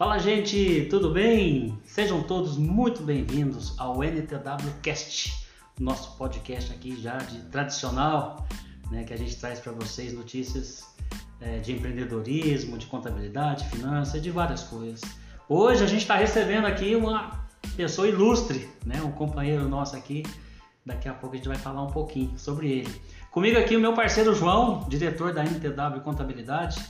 [0.00, 1.78] Fala gente, tudo bem?
[1.84, 5.46] Sejam todos muito bem-vindos ao NTW Cast,
[5.78, 8.48] nosso podcast aqui já de tradicional,
[8.90, 10.86] né, que a gente traz para vocês notícias
[11.38, 15.02] é, de empreendedorismo, de contabilidade, finanças, de várias coisas.
[15.46, 17.46] Hoje a gente está recebendo aqui uma
[17.76, 20.22] pessoa ilustre, né, um companheiro nosso aqui.
[20.86, 23.02] Daqui a pouco a gente vai falar um pouquinho sobre ele.
[23.30, 26.80] Comigo aqui o meu parceiro João, diretor da NTW Contabilidade.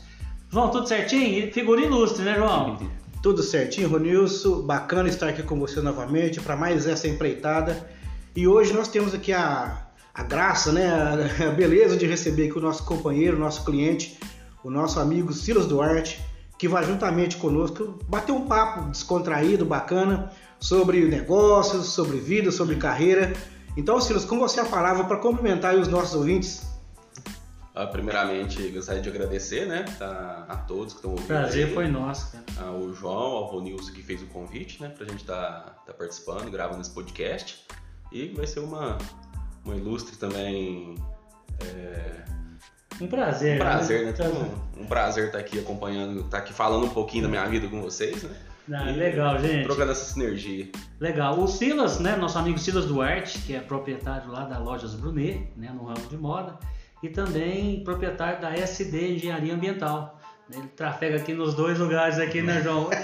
[0.48, 1.52] João, tudo certinho?
[1.52, 2.79] Figura ilustre, né, João?
[3.23, 4.62] Tudo certinho, Ronilson.
[4.62, 7.87] Bacana estar aqui com você novamente para mais essa empreitada.
[8.34, 12.56] E hoje nós temos aqui a, a graça, né, a, a beleza de receber aqui
[12.56, 14.19] o nosso companheiro, o nosso cliente,
[14.64, 16.19] o nosso amigo Silas Duarte,
[16.56, 23.34] que vai juntamente conosco bater um papo descontraído, bacana, sobre negócios, sobre vida, sobre carreira.
[23.77, 26.70] Então, Silas, com você a palavra para cumprimentar os nossos ouvintes.
[27.74, 31.28] Ah, primeiramente, gostaria de agradecer né, a, a todos que estão ouvindo.
[31.28, 31.75] Prazer aí.
[31.75, 32.69] foi nosso, cara.
[32.69, 36.50] Ao João, ao Ronilson que fez o convite, né, pra gente estar tá, tá participando,
[36.50, 37.64] gravando esse podcast.
[38.11, 38.98] E vai ser uma,
[39.64, 40.97] uma ilustre também.
[41.61, 42.25] é,
[43.00, 43.55] Um prazer.
[43.55, 44.12] um prazer, né?
[44.12, 44.34] Prazer.
[44.34, 47.80] Um, um prazer estar aqui acompanhando, estar aqui falando um pouquinho da minha vida com
[47.80, 48.34] vocês, né?
[48.73, 49.64] Ah, E legal, gente.
[49.64, 50.69] Trocando essa sinergia.
[51.00, 51.41] Legal.
[51.41, 55.70] O Silas, né, nosso amigo Silas Duarte, que é proprietário lá da Lojas Brunet, né,
[55.73, 56.58] no ramo de moda,
[57.03, 60.19] e também proprietário da SD Engenharia Ambiental.
[60.53, 62.87] Ele trafega aqui nos dois lugares aqui, né, João?
[62.91, 63.01] Tem,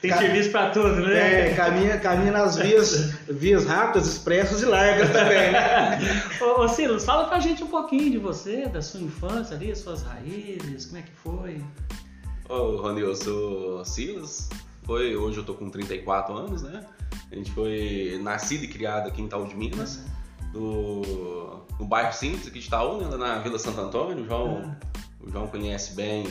[0.00, 1.50] tem Ca- serviço para tudo, né?
[1.50, 5.98] É, caminha, caminha nas vias, vias rápidas, expressas e largas também, né?
[6.40, 10.02] Ô, ô, Silas, fala pra gente um pouquinho de você, da sua infância ali, suas
[10.02, 11.62] raízes, como é que foi?
[12.48, 14.48] Ô, Rony, eu sou Silas.
[14.84, 16.82] Foi, hoje eu tô com 34 anos, né?
[17.30, 20.00] A gente foi nascido e criado aqui em Itaú de Minas,
[20.52, 23.16] do, no bairro Simples aqui de Itaú, né?
[23.16, 24.24] Na Vila Santo Antônio.
[24.24, 24.76] O João,
[25.20, 26.24] o João conhece bem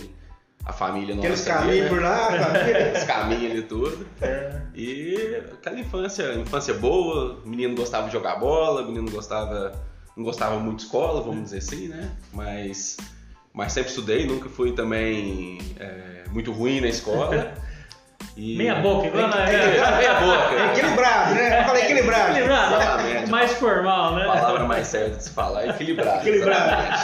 [0.66, 1.28] a família nossa.
[1.28, 1.90] Aqueles caminhos né?
[1.90, 2.30] por lá.
[2.98, 4.08] Os caminhos ali tudo.
[4.76, 9.72] E aquela infância, infância boa, o menino gostava de jogar bola, o menino gostava,
[10.16, 12.12] não gostava muito de escola, vamos dizer assim, né?
[12.34, 12.98] Mas,
[13.54, 17.54] mas sempre estudei, nunca fui também é, muito ruim na escola.
[18.38, 19.50] E- Meia boca, igual na...
[19.50, 20.56] É, meia boca.
[20.56, 21.60] É equilibrado, né?
[21.60, 22.32] Eu falei equilibrado.
[22.32, 23.32] Equilibrado, Exatamente.
[23.32, 24.26] mais formal, A né?
[24.26, 26.20] palavra mais certa de se falar é equilibrado.
[26.20, 27.02] Equilibrado.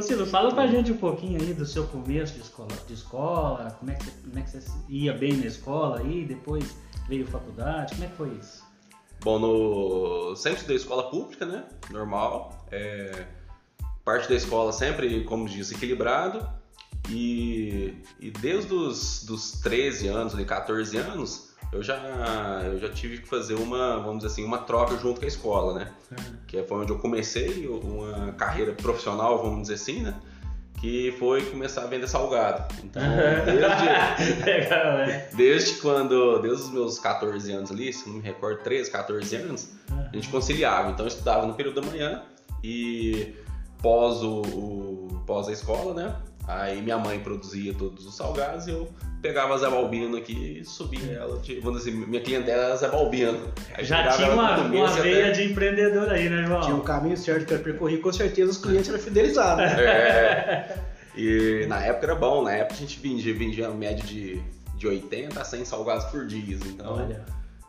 [0.00, 3.90] Silas, fala pra gente um pouquinho aí do seu começo de escola, de escola como,
[3.90, 6.64] é que, como é que você ia bem na escola aí, depois
[7.08, 8.62] veio faculdade, como é que foi isso?
[9.20, 10.36] Bom, no...
[10.36, 11.64] sempre estudei escola pública, né?
[11.90, 12.66] Normal.
[12.70, 13.24] É,
[14.04, 16.44] Parte da escola sempre, como disse, equilibrado.
[17.08, 21.96] E, e desde os dos 13 anos, ali, 14 anos, eu já,
[22.64, 25.74] eu já tive que fazer uma, vamos dizer assim, uma troca junto com a escola,
[25.78, 25.92] né?
[26.46, 30.14] Que foi onde eu comecei uma carreira profissional, vamos dizer assim, né?
[30.80, 32.72] Que foi começar a vender salgado.
[32.84, 33.00] Então,
[33.46, 35.28] desde, Legal, né?
[35.34, 39.70] Desde quando, desde os meus 14 anos ali, se não me recordo, 13, 14 anos,
[39.90, 40.90] a gente conciliava.
[40.90, 42.22] Então eu estudava no período da manhã
[42.64, 43.34] e
[43.80, 46.16] pós o, o- pós a escola, né?
[46.60, 48.88] Aí minha mãe produzia todos os salgados e eu
[49.20, 51.38] pegava a Zé Balbino aqui e subia ela.
[51.38, 53.38] De, vamos dizer, minha clientela era Zé Balbino.
[53.74, 56.60] Aí Já tinha ela uma, uma começo até- veia de empreendedor aí, né, João?
[56.60, 59.64] Tinha um caminho certo para percorrer, com certeza os clientes eram fidelizados.
[59.64, 59.82] né?
[59.84, 60.78] É.
[61.16, 64.40] E na época era bom, na época a gente vendia, vendia uma média de,
[64.76, 66.56] de 80 a 100 salgados por dia.
[66.66, 67.22] Então, Olha,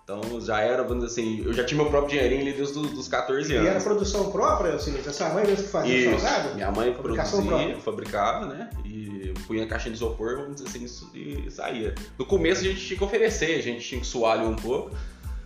[0.03, 2.91] Então já era, vamos dizer assim, eu já tinha meu próprio dinheirinho ali desde os
[2.91, 3.83] dos 14 E era anos.
[3.83, 5.07] produção própria, Silas?
[5.07, 6.19] Essa mãe mesmo que fazia Isso.
[6.19, 6.55] salgado?
[6.55, 7.81] Minha mãe Fabricação produzia, própria.
[7.83, 8.69] fabricava, né?
[8.83, 11.95] E punha a caixa de isopor, vamos dizer assim, e saía.
[12.19, 14.91] No começo a gente tinha que oferecer, a gente tinha que suar um pouco,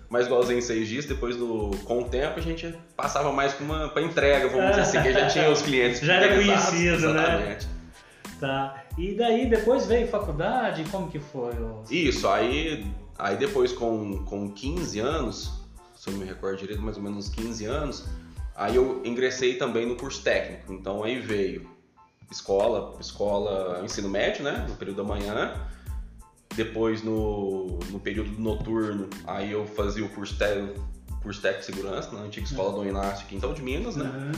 [0.09, 3.89] mas igualzinho seis dias, depois do, com o tempo a gente passava mais pra, uma,
[3.89, 7.59] pra entrega, vamos dizer assim, que já tinha os clientes Já era conhecido, né?
[8.39, 8.83] tá.
[8.97, 11.51] E daí depois veio faculdade, como que foi?
[11.91, 12.85] Isso, aí,
[13.17, 15.51] aí depois com, com 15 anos,
[15.95, 18.05] se eu me recordo direito, mais ou menos uns 15 anos,
[18.55, 20.73] aí eu ingressei também no curso técnico.
[20.73, 21.69] Então aí veio
[22.31, 25.67] escola, escola, ensino médio, né, no período da manhã.
[26.55, 30.87] Depois no, no período noturno, aí eu fazia o curso técnico,
[31.21, 34.05] curso técnico de segurança na antiga escola do Inácio aqui em de Minas, né?
[34.05, 34.31] Uhum.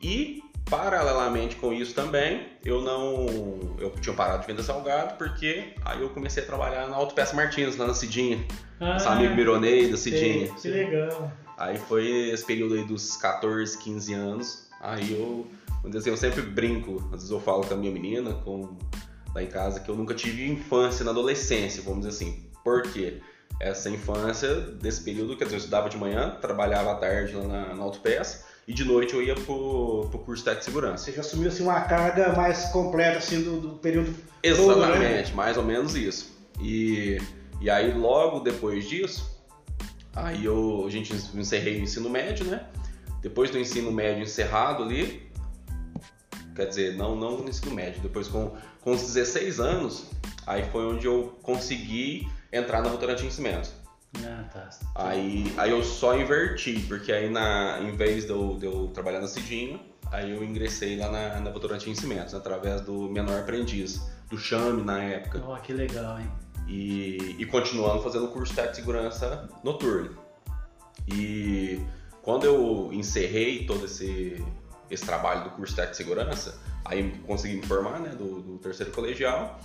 [0.00, 3.76] E paralelamente com isso também, eu não.
[3.78, 7.76] Eu tinha parado de vender salgado porque aí eu comecei a trabalhar na Autopeça Martins,
[7.76, 8.44] lá na Cidinha.
[8.78, 10.54] Ah, Nosso amigo Mironei da sei, Cidinha.
[10.54, 11.32] Que legal.
[11.58, 14.70] Aí foi esse período aí dos 14, 15 anos.
[14.80, 15.46] Aí eu,
[15.94, 18.78] assim, eu sempre brinco, às vezes eu falo com a minha menina, com,
[19.34, 22.50] lá em casa, que eu nunca tive infância na adolescência, vamos dizer assim.
[22.64, 23.20] Por quê?
[23.60, 27.82] Essa infância, desse período, dizer, eu estudava de manhã, trabalhava à tarde lá na, na
[27.82, 31.04] Autopeça, e de noite eu ia pro, pro curso técnico de segurança.
[31.04, 34.86] Você já assumiu assim, uma carga mais completa assim, do, do período todo, né?
[34.86, 36.38] Exatamente, mais ou menos isso.
[36.60, 37.20] E,
[37.60, 39.28] e aí logo depois disso,
[40.14, 42.64] aí eu, a gente encerrei o ensino médio, né?
[43.20, 45.28] Depois do ensino médio encerrado ali,
[46.54, 48.52] quer dizer, não, não no ensino médio, depois com,
[48.82, 50.06] com os 16 anos,
[50.46, 53.72] aí foi onde eu consegui entrar na Votorantim de Cimentos.
[54.18, 54.70] Ah, tá.
[54.94, 59.20] Aí, aí eu só inverti, porque aí na, em vez de eu, de eu trabalhar
[59.20, 59.80] na Cidinho,
[60.10, 65.02] aí eu ingressei lá na, na Votorantim Cimentos, através do menor aprendiz, do Chame na
[65.02, 65.42] época.
[65.46, 66.30] Ó, que legal, hein?
[66.66, 70.16] E, e continuando fazendo o curso de segurança noturno.
[71.08, 71.80] E
[72.22, 74.44] quando eu encerrei todo esse,
[74.90, 79.58] esse trabalho do curso de segurança, aí consegui me formar, né, do, do terceiro colegial.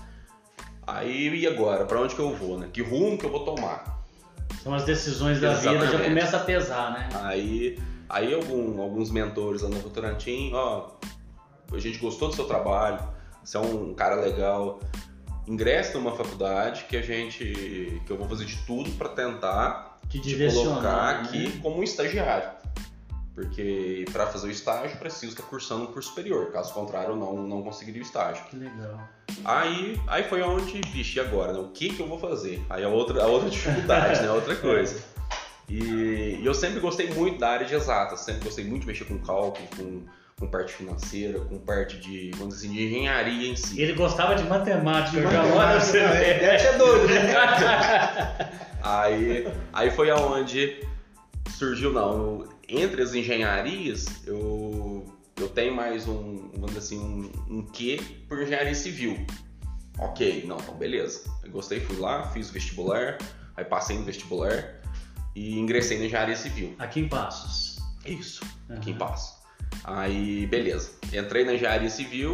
[0.88, 1.86] Aí, e agora?
[1.86, 2.70] Para onde que eu vou, né?
[2.72, 3.95] Que rumo que eu vou tomar?
[4.64, 6.08] São as decisões da vida, já Exatamente.
[6.10, 7.10] começa a pesar, né?
[7.22, 7.78] Aí,
[8.10, 10.90] aí algum- alguns mentores lá no Votorantim, ó,
[11.72, 13.00] a gente gostou do seu trabalho,
[13.44, 14.80] você é um cara legal,
[15.48, 20.20] ingresse numa faculdade que a gente, que eu vou fazer de tudo para tentar Te
[20.20, 21.28] te colocar né?
[21.28, 22.50] aqui como um estagiário.
[23.36, 27.62] Porque para fazer o estágio preciso estar cursando um curso superior, caso contrário não, não
[27.62, 28.46] conseguiria o estágio.
[28.46, 28.98] Que legal.
[29.44, 31.52] Aí, aí foi onde, vixe, e agora?
[31.52, 31.60] Né?
[31.60, 32.66] O que, que eu vou fazer?
[32.70, 34.32] Aí a outra, a outra dificuldade, né?
[34.32, 35.04] Outra coisa.
[35.68, 39.04] E, e eu sempre gostei muito da área de exatas, sempre gostei muito de mexer
[39.04, 40.04] com cálculo, com,
[40.40, 43.82] com parte financeira, com parte de, vamos dizer assim, de engenharia em si.
[43.82, 47.34] Ele gostava de matemática, eu já olha você ser doido, né?
[48.88, 50.86] Aí, aí foi aonde
[51.50, 55.06] surgiu, não, entre as engenharias, eu,
[55.38, 59.26] eu tenho mais um, vamos dizer assim, um, um quê por engenharia civil.
[59.98, 61.24] Ok, não, então beleza.
[61.44, 63.18] Eu gostei, fui lá, fiz o vestibular,
[63.56, 64.82] aí passei no vestibular
[65.36, 66.76] e ingressei na engenharia civil.
[66.80, 67.78] Aqui em Passos.
[68.06, 68.80] Isso, Aham.
[68.80, 69.36] aqui em Passo.
[69.84, 70.92] Aí, beleza.
[71.14, 72.32] Entrei na engenharia civil.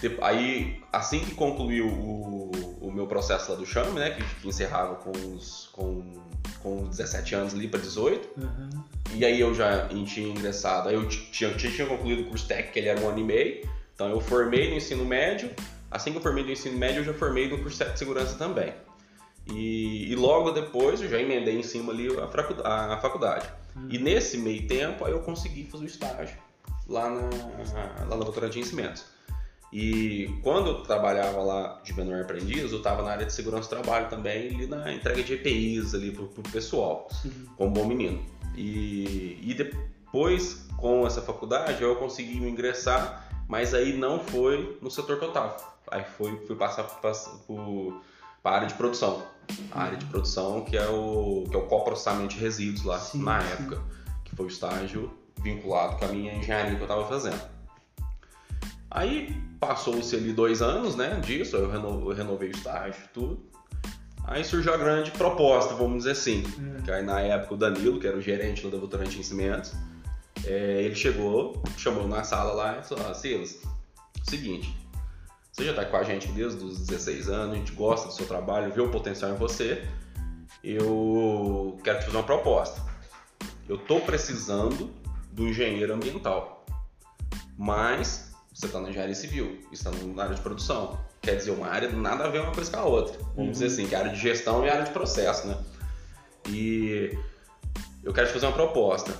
[0.00, 2.50] De- Aí, assim que concluiu o,
[2.80, 4.10] o meu processo lá do Chame, né?
[4.10, 6.22] Que, que encerrava com os, com,
[6.62, 8.28] com 17 anos ali para 18.
[8.40, 8.70] Uhum.
[9.14, 10.88] E aí eu já tinha ingressado.
[10.88, 13.68] Aí eu tinha, tinha, concluído o curso técnico, que ele era um ano e meio.
[13.94, 15.50] Então eu formei no ensino médio.
[15.90, 18.72] Assim que eu formei no ensino médio, eu já formei no curso de segurança também.
[19.46, 23.46] E, e logo depois eu já emendei em cima ali a, fracu- a- faculdade.
[23.90, 26.36] E nesse meio tempo aí eu consegui fazer o estágio
[26.88, 27.28] lá na,
[28.08, 28.24] lá na
[28.58, 29.04] em Cimentos.
[29.74, 33.70] E quando eu trabalhava lá de menor aprendiz, eu estava na área de segurança do
[33.70, 37.08] trabalho também, ali na entrega de EPIs ali pro, pro pessoal,
[37.56, 38.24] como bom menino.
[38.56, 45.18] E, e depois, com essa faculdade, eu consegui ingressar, mas aí não foi no setor
[45.18, 45.56] que eu estava.
[45.90, 47.10] Aí foi, fui passar para
[48.44, 49.24] a área de produção.
[49.72, 53.24] A área de produção que é o, que é o coprocessamento de resíduos lá Sim,
[53.24, 53.52] na sim.
[53.54, 53.82] época,
[54.22, 55.12] que foi o estágio
[55.42, 57.42] vinculado com a minha engenharia que eu estava fazendo.
[58.88, 59.36] Aí
[59.66, 63.40] passou-se ali dois anos, né, disso, eu reno- eu renovei o estágio, tudo.
[64.26, 66.42] Aí surgiu a grande proposta, vamos dizer assim,
[66.84, 69.74] que aí na época o Danilo, que era o gerente lá da Votorantim Cimentos,
[70.46, 73.60] é, ele chegou, chamou na sala lá e falou, ah, Silas,
[74.22, 74.74] seguinte,
[75.52, 78.26] você já está com a gente desde os 16 anos, a gente gosta do seu
[78.26, 79.86] trabalho, vê o potencial em você,
[80.62, 82.80] eu quero te fazer uma proposta.
[83.68, 84.90] Eu estou precisando
[85.32, 86.64] do engenheiro ambiental,
[87.58, 88.23] mas
[88.54, 90.98] você está na engenharia civil, está na área de produção.
[91.20, 93.18] Quer dizer, uma área nada a ver uma coisa com a outra.
[93.34, 95.58] Vamos dizer assim, que é a área de gestão e a área de processo, né?
[96.48, 97.18] E
[98.02, 99.12] eu quero te fazer uma proposta.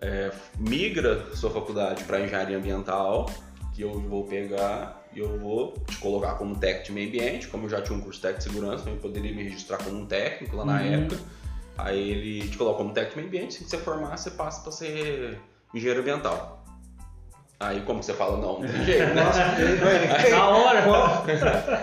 [0.00, 3.30] É, migra sua faculdade para engenharia ambiental,
[3.74, 7.64] que eu vou pegar e eu vou te colocar como técnico de meio ambiente, como
[7.66, 10.56] eu já tinha um curso técnico de segurança, eu poderia me registrar como um técnico
[10.56, 11.04] lá na Uhum.
[11.04, 11.20] época.
[11.78, 14.72] Aí ele te coloca como técnico de meio ambiente, se você formar, você passa para
[14.72, 15.38] ser
[15.72, 16.63] engenheiro ambiental.
[17.68, 19.22] Aí como que você fala, não, não tem jeito, né?
[19.24, 19.40] Nossa,
[20.22, 20.82] tem, Na hora.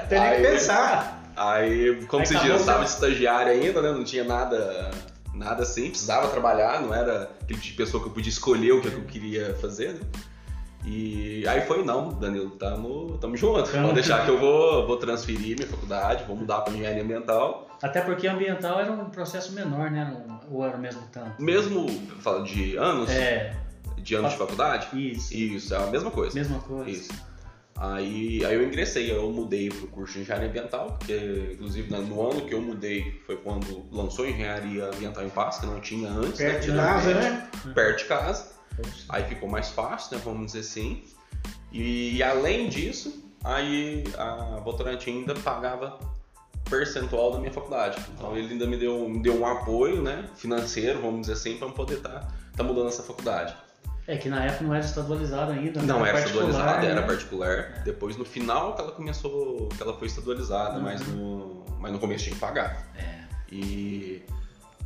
[0.09, 1.21] tem nem que pensar.
[1.35, 3.91] Aí, como Aí se diz, eu estava você- de estagiário ainda, né?
[3.91, 4.91] Não tinha nada,
[5.33, 8.81] nada assim, precisava trabalhar, não era aquele tipo de pessoa que eu podia escolher o
[8.81, 10.00] que eu queria fazer, né?
[10.83, 13.63] E aí foi, não, Danilo, tamo, tamo junto.
[13.69, 17.67] Tamo Vamos deixar que eu vou, vou transferir minha faculdade, vou mudar para engenharia ambiental.
[17.83, 20.11] Até porque ambiental era um processo menor, né?
[20.51, 21.39] Ou era o mesmo tanto?
[21.39, 21.88] Mesmo,
[22.19, 23.53] fala de anos, É,
[24.01, 25.34] de anos de faculdade, isso.
[25.34, 26.36] isso, é a mesma coisa.
[26.36, 26.89] Mesma coisa.
[26.89, 27.12] Isso.
[27.75, 32.29] Aí, aí eu ingressei, eu mudei pro curso de engenharia ambiental, porque inclusive né, no
[32.29, 36.39] ano que eu mudei foi quando lançou engenharia ambiental em Paz, que não tinha antes,
[36.39, 36.51] né?
[36.51, 37.50] Perto de Tinha casa, né?
[37.74, 38.51] perto de casa.
[39.10, 40.22] Aí ficou mais fácil, né?
[40.24, 41.03] Vamos dizer assim.
[41.72, 45.98] E, além disso, aí a Votorantim ainda pagava
[46.70, 48.01] percentual da minha faculdade.
[48.15, 50.29] Então ele ainda me deu, me deu um apoio, né?
[50.36, 53.55] Financeiro, vamos dizer assim, para eu poder estar tá, mudando essa faculdade.
[54.11, 55.81] É que na época não era estadualizado ainda.
[55.83, 56.91] Não era particular, estadualizada, né?
[56.91, 57.81] era particular.
[57.85, 60.83] Depois no final que ela começou, que ela foi estadualizada, Uhum.
[60.83, 62.91] mas no, mas no começo tinha que pagar.
[62.97, 63.21] É.
[63.49, 64.21] E,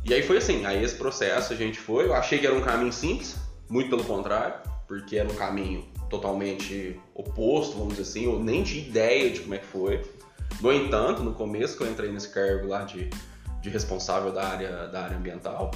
[0.04, 2.60] e aí foi assim, aí esse processo a gente foi, eu achei que era um
[2.60, 3.34] caminho simples,
[3.68, 4.54] muito pelo contrário,
[4.86, 9.56] porque era um caminho totalmente oposto, vamos dizer assim, eu nem tinha ideia de como
[9.56, 10.08] é que foi.
[10.60, 13.10] No entanto, no começo que eu entrei nesse cargo lá de,
[13.60, 15.72] de responsável da área, da área ambiental,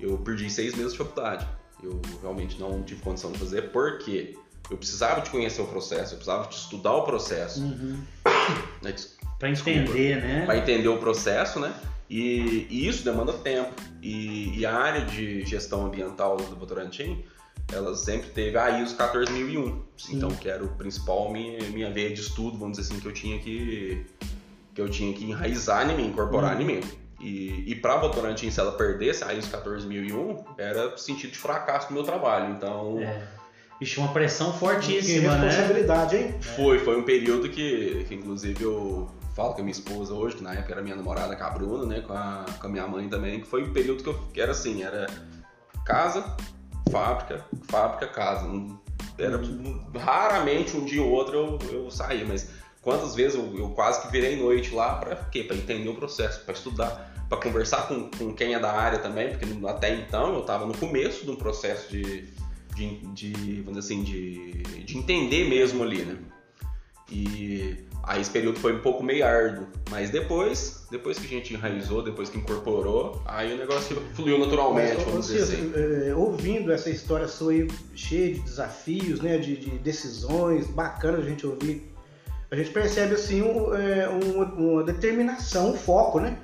[0.00, 1.46] eu perdi seis meses de faculdade.
[1.86, 4.36] Eu realmente não tive condição de fazer, porque
[4.70, 7.60] eu precisava de conhecer o processo, eu precisava de estudar o processo.
[7.62, 8.00] Uhum.
[8.82, 8.94] Né,
[9.38, 10.46] Pra entender, né?
[10.46, 11.74] para entender o processo, né?
[12.08, 13.74] E, e isso demanda tempo.
[14.02, 17.22] E, e a área de gestão ambiental do Votorantim,
[17.70, 19.82] ela sempre teve a ISO 14001.
[19.98, 20.16] Sim.
[20.16, 23.12] Então, que era o principal minha, minha veia de estudo, vamos dizer assim, que eu
[23.12, 24.06] tinha que
[24.74, 26.62] que eu tinha que enraizar em mim, incorporar Uhum.
[26.62, 26.80] em mim.
[27.20, 31.94] E, e para Votorantim, se ela perdesse a ISO 14001, era sentido de fracasso do
[31.94, 32.52] meu trabalho.
[32.54, 33.36] Então, É.
[33.78, 35.48] Vixe, uma pressão Que fortíssima, né?
[35.48, 36.34] responsabilidade, hein?
[36.40, 40.42] Foi, foi um período que, que, inclusive, eu falo com a minha esposa hoje, que
[40.42, 42.00] na época era minha namorada, com a Bruna, né?
[42.00, 44.52] Com a, com a minha mãe também, que foi um período que eu que era
[44.52, 45.06] assim, era
[45.84, 46.24] casa,
[46.90, 48.48] fábrica, fábrica, casa.
[49.18, 49.38] Era
[49.98, 52.50] raramente um dia ou outro eu, eu saía, mas
[52.86, 55.42] quantas vezes eu, eu quase que virei noite lá para quê?
[55.42, 59.30] Para entender o processo, para estudar, para conversar com, com quem é da área também,
[59.30, 62.28] porque até então eu estava no começo de um processo de,
[62.76, 66.16] de, de, vamos dizer assim, de, de entender mesmo ali, né?
[67.10, 71.54] E aí esse período foi um pouco meio árduo, mas depois, depois que a gente
[71.54, 75.72] enraizou, depois que incorporou, aí o negócio fluiu naturalmente, Mas, vamos dizer assim.
[75.74, 81.22] é, ouvindo essa história sua aí, cheia de desafios, né, de, de decisões, bacana a
[81.22, 81.95] gente ouvir,
[82.50, 86.36] a gente percebe assim um, é, uma, uma determinação, um foco, né?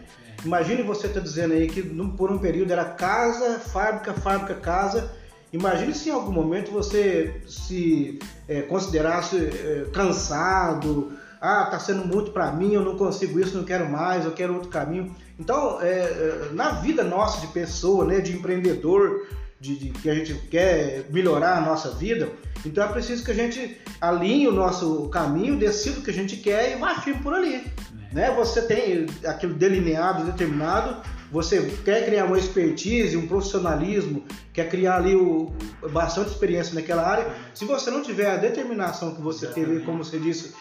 [0.45, 5.13] Imagine você tá dizendo aí que por um período era casa, fábrica, fábrica, casa.
[5.53, 8.19] Imagine se em algum momento você se
[8.49, 13.65] é, considerasse é, cansado, ah, tá sendo muito para mim, eu não consigo isso, não
[13.65, 15.15] quero mais, eu quero outro caminho.
[15.39, 19.27] Então, é, é, na vida nossa de pessoa, né, de empreendedor,
[19.63, 22.29] de, de que a gente quer melhorar a nossa vida,
[22.67, 26.37] então é preciso que a gente alinhe o nosso caminho, decida o que a gente
[26.37, 27.65] quer e firme por ali.
[28.13, 28.31] Né?
[28.33, 31.01] Você tem aquilo delineado, determinado,
[31.31, 35.53] você quer criar uma expertise, um profissionalismo, quer criar ali o,
[35.93, 37.33] bastante experiência naquela área.
[37.55, 40.53] Se você não tiver a determinação que você teve, como você disse,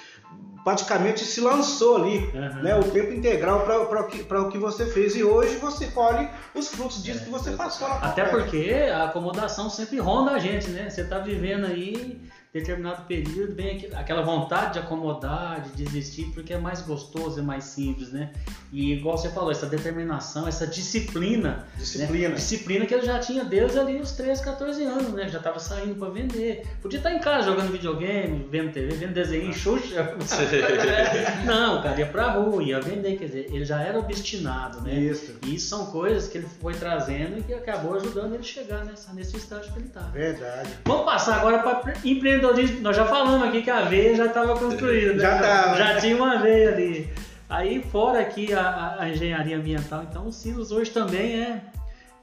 [0.63, 2.61] praticamente se lançou ali, Uhum.
[2.63, 5.87] né, o tempo integral para o, que- pra o que você fez e hoje você
[5.87, 10.39] colhe os frutos disso que você passou lá Até porque a acomodação sempre ronda a
[10.39, 10.89] gente, né?
[10.89, 12.21] Você tá vivendo aí
[12.53, 17.63] determinado período, vem aquela vontade de acomodar, de desistir, porque é mais gostoso, é mais
[17.63, 18.31] simples, né?
[18.73, 22.29] E igual você falou, essa determinação, essa disciplina, Disciplina.
[22.29, 22.35] né?
[22.35, 25.27] disciplina que ele já tinha desde ali os 13, 14 anos, né?
[25.29, 26.65] Já tava saindo para vender.
[26.81, 30.15] Podia estar em casa jogando videogame, vendo TV, vendo desenho, Xuxa.
[31.45, 34.93] Não, cara, ia pra rua, ia vender, quer dizer, ele já era obstinado, né?
[34.93, 38.43] Isso, E isso são coisas que ele foi trazendo e que acabou ajudando ele a
[38.43, 40.01] chegar nessa, nesse estágio que ele está.
[40.01, 40.69] verdade.
[40.85, 41.93] Vamos passar agora para
[42.41, 42.81] empreendedorismo.
[42.81, 45.13] Nós já falamos aqui que a veia já estava construída.
[45.13, 45.19] né?
[45.19, 45.77] Já tava.
[45.77, 47.09] Já tinha uma veia ali.
[47.49, 51.61] Aí, fora aqui a, a- a engenharia ambiental, então o Silos hoje também é,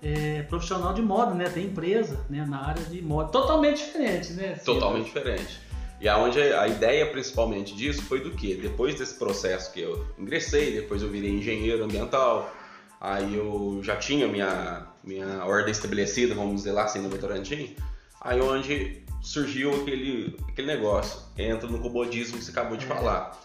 [0.02, 1.48] é profissional de moda, né?
[1.50, 2.46] Tem empresa né?
[2.48, 3.30] na área de moda.
[3.30, 4.54] Totalmente diferente, né?
[4.56, 4.64] Silos?
[4.64, 5.60] Totalmente diferente.
[6.00, 8.54] E aonde a ideia principalmente disso foi do que?
[8.54, 12.54] Depois desse processo que eu ingressei, depois eu virei engenheiro ambiental,
[13.00, 17.75] aí eu já tinha minha, minha ordem estabelecida, vamos dizer lá, assim, no Votorantim,
[18.20, 22.88] aí onde surgiu aquele, aquele negócio, entra no comodismo que você acabou de É.
[22.88, 23.38] falar.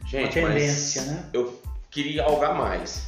[0.00, 1.30] Uma Gente, tendência, mas né?
[1.32, 3.06] eu queria algo a mais.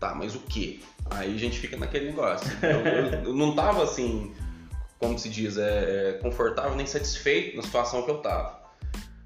[0.00, 0.82] Tá, mas o que?
[1.10, 2.46] Aí a gente fica naquele negócio.
[2.60, 4.34] Eu, eu- eu não tava assim,
[4.98, 8.64] como se diz, é, é, confortável nem satisfeito na situação que eu tava.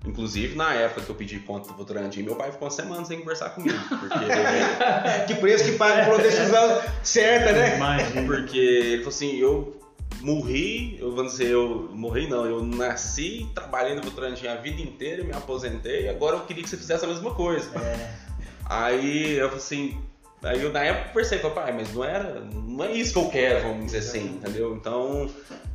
[0.05, 3.19] Inclusive, na época que eu pedi conta do Votorantim, meu pai ficou uma semana sem
[3.21, 3.79] conversar comigo.
[3.89, 4.19] Porque,
[5.27, 7.77] Que preço que paga por uma decisão certa, né?
[7.77, 8.23] Imagina.
[8.27, 9.78] porque ele falou assim, eu
[10.21, 15.23] morri, eu vou dizer, eu morri não, eu nasci, trabalhei no Votorantim a vida inteira,
[15.25, 17.71] me aposentei, agora eu queria que você fizesse a mesma coisa.
[17.79, 18.29] É,
[18.69, 19.99] Aí eu falei assim,
[20.43, 23.69] aí eu na época pensei, papai, mas não era, não é isso que eu quero,
[23.69, 24.77] vamos dizer assim, entendeu?
[24.77, 25.31] Então,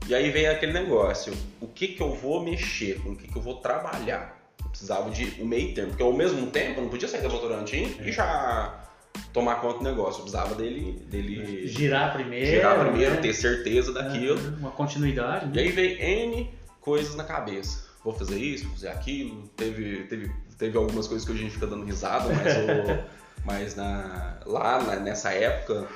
[0.07, 3.35] e aí veio aquele negócio, o que que eu vou mexer, com o que que
[3.35, 4.39] eu vou trabalhar?
[4.63, 7.29] Eu precisava de um meio termo, porque ao mesmo tempo eu não podia sair da
[7.29, 8.82] Votorantim e já
[9.31, 12.45] tomar conta do negócio, eu precisava dele, dele girar primeiro.
[12.45, 13.21] girar primeiro, né?
[13.21, 14.37] ter certeza daquilo.
[14.57, 15.61] Uma continuidade, E né?
[15.61, 16.49] aí veio N
[16.81, 17.91] coisas na cabeça.
[18.03, 19.47] Vou fazer isso, vou fazer aquilo.
[19.55, 23.03] Teve, teve, teve algumas coisas que a gente fica dando risada, mas, o-
[23.45, 25.87] mas na, lá na- nessa época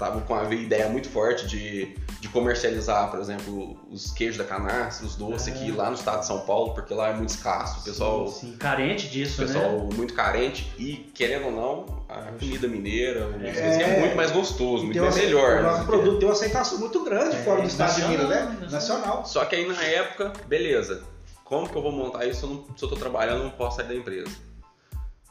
[0.00, 5.06] tava com a ideia muito forte de, de comercializar, por exemplo, os queijos da canastra,
[5.06, 7.80] os doces aqui lá no estado de São Paulo, porque lá é muito escasso.
[7.80, 9.88] O pessoal, Sim, sim, carente disso, pessoal né?
[9.94, 13.50] muito carente e, querendo ou não, a comida mineira, o É.
[13.50, 15.58] é, é muito mais gostoso, muito mais melhor.
[15.58, 15.84] O nosso né?
[15.86, 18.40] produto tem uma aceitação muito grande É, fora do estado de Minas, né?
[18.40, 18.70] nacional.
[18.70, 19.26] Nacional.
[19.26, 21.02] Só que aí na época, beleza.
[21.44, 23.76] Como que eu vou montar isso se eu, não, se eu tô trabalhando, não posso
[23.76, 24.30] sair da empresa?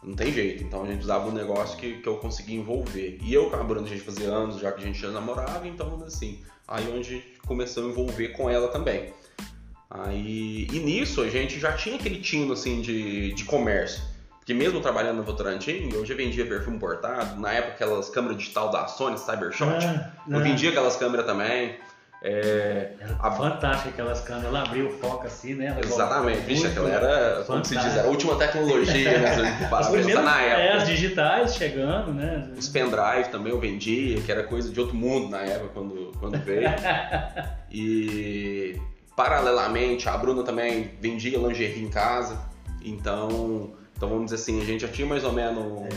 [0.01, 0.63] Não tem jeito.
[0.63, 3.17] Então a gente usava um negócio que, que eu conseguia envolver.
[3.21, 5.67] E eu com a Bruna, a gente fazia anos já que a gente já namorava,
[5.67, 9.13] então assim, aí onde a gente começou a envolver com ela também.
[9.89, 14.01] Aí, e nisso a gente já tinha aquele tino assim de, de comércio.
[14.37, 17.39] Porque mesmo trabalhando no Votorantim, eu já vendia perfume importado.
[17.39, 19.85] Na época, aquelas câmeras digital da Sony, Cybershot.
[19.85, 20.41] Ah, eu ah.
[20.41, 21.75] vendia aquelas câmeras também.
[22.21, 24.47] É, A- fantástica aquelas câmeras.
[24.49, 25.67] Ela abriu o foco assim, né?
[25.67, 26.39] Ela Exatamente.
[26.41, 29.33] Vixe, aquela era, como se diz, era a última tecnologia, né?
[29.33, 30.85] Se a gente para As pensar primeiras na é, as época.
[30.85, 32.49] digitais chegando, né?
[32.57, 36.37] Os pendrive também eu vendia, que era coisa de outro mundo na época quando, quando
[36.43, 36.67] veio.
[37.71, 38.75] E
[39.15, 42.37] paralelamente a Bruna também vendia lingerie em casa.
[42.83, 45.87] Então, então vamos dizer assim, a gente já tinha mais ou menos um,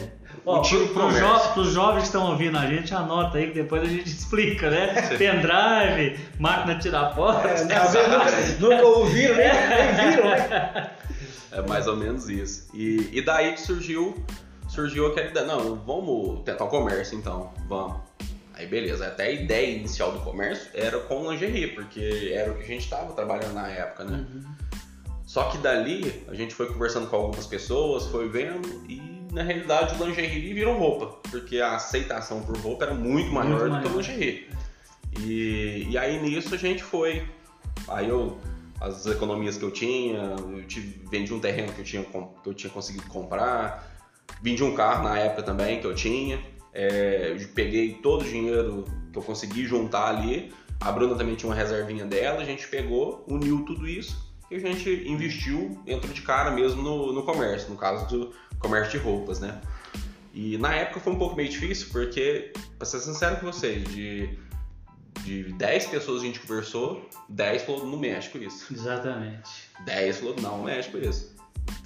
[0.45, 3.49] Ó, um tiro pro, pro jo pros jovens que estão ouvindo a gente, anota aí
[3.49, 4.95] que depois a gente explica, né?
[5.17, 7.47] Pendrive, máquina de tirar foto.
[7.47, 10.91] É, vezes nunca, nunca ouviram, nem, nem viram, né?
[11.53, 12.69] É mais ou menos isso.
[12.75, 14.25] E, e daí que surgiu,
[14.69, 17.97] surgiu aquela ideia, não, vamos tentar o comércio então, vamos.
[18.55, 22.65] Aí beleza, até a ideia inicial do comércio era com lingerie, porque era o que
[22.65, 24.27] a gente estava trabalhando na época, né?
[24.33, 24.43] Uhum.
[25.27, 30.01] Só que dali a gente foi conversando com algumas pessoas, foi vendo e na realidade
[30.01, 33.91] o lingerie virou roupa, porque a aceitação por roupa era muito maior do que o
[33.91, 33.97] maior.
[33.97, 34.49] lingerie.
[35.19, 37.27] E, e aí nisso a gente foi.
[37.89, 38.39] Aí eu,
[38.79, 42.55] as economias que eu tinha, eu tive, vendi um terreno que eu, tinha, que eu
[42.55, 43.91] tinha conseguido comprar,
[44.43, 46.39] vendi um carro na época também que eu tinha,
[46.75, 51.49] é, eu peguei todo o dinheiro que eu consegui juntar ali, a Bruna também tinha
[51.49, 56.21] uma reservinha dela, a gente pegou, uniu tudo isso e a gente investiu, entrou de
[56.21, 59.61] cara mesmo no, no comércio, no caso do comércio de roupas, né?
[60.33, 64.39] E na época foi um pouco meio difícil, porque, pra ser sincero com vocês, de,
[65.25, 68.73] de 10 pessoas que a gente conversou, 10 falou no México isso.
[68.73, 69.51] Exatamente.
[69.85, 71.33] 10 falou não, no México isso.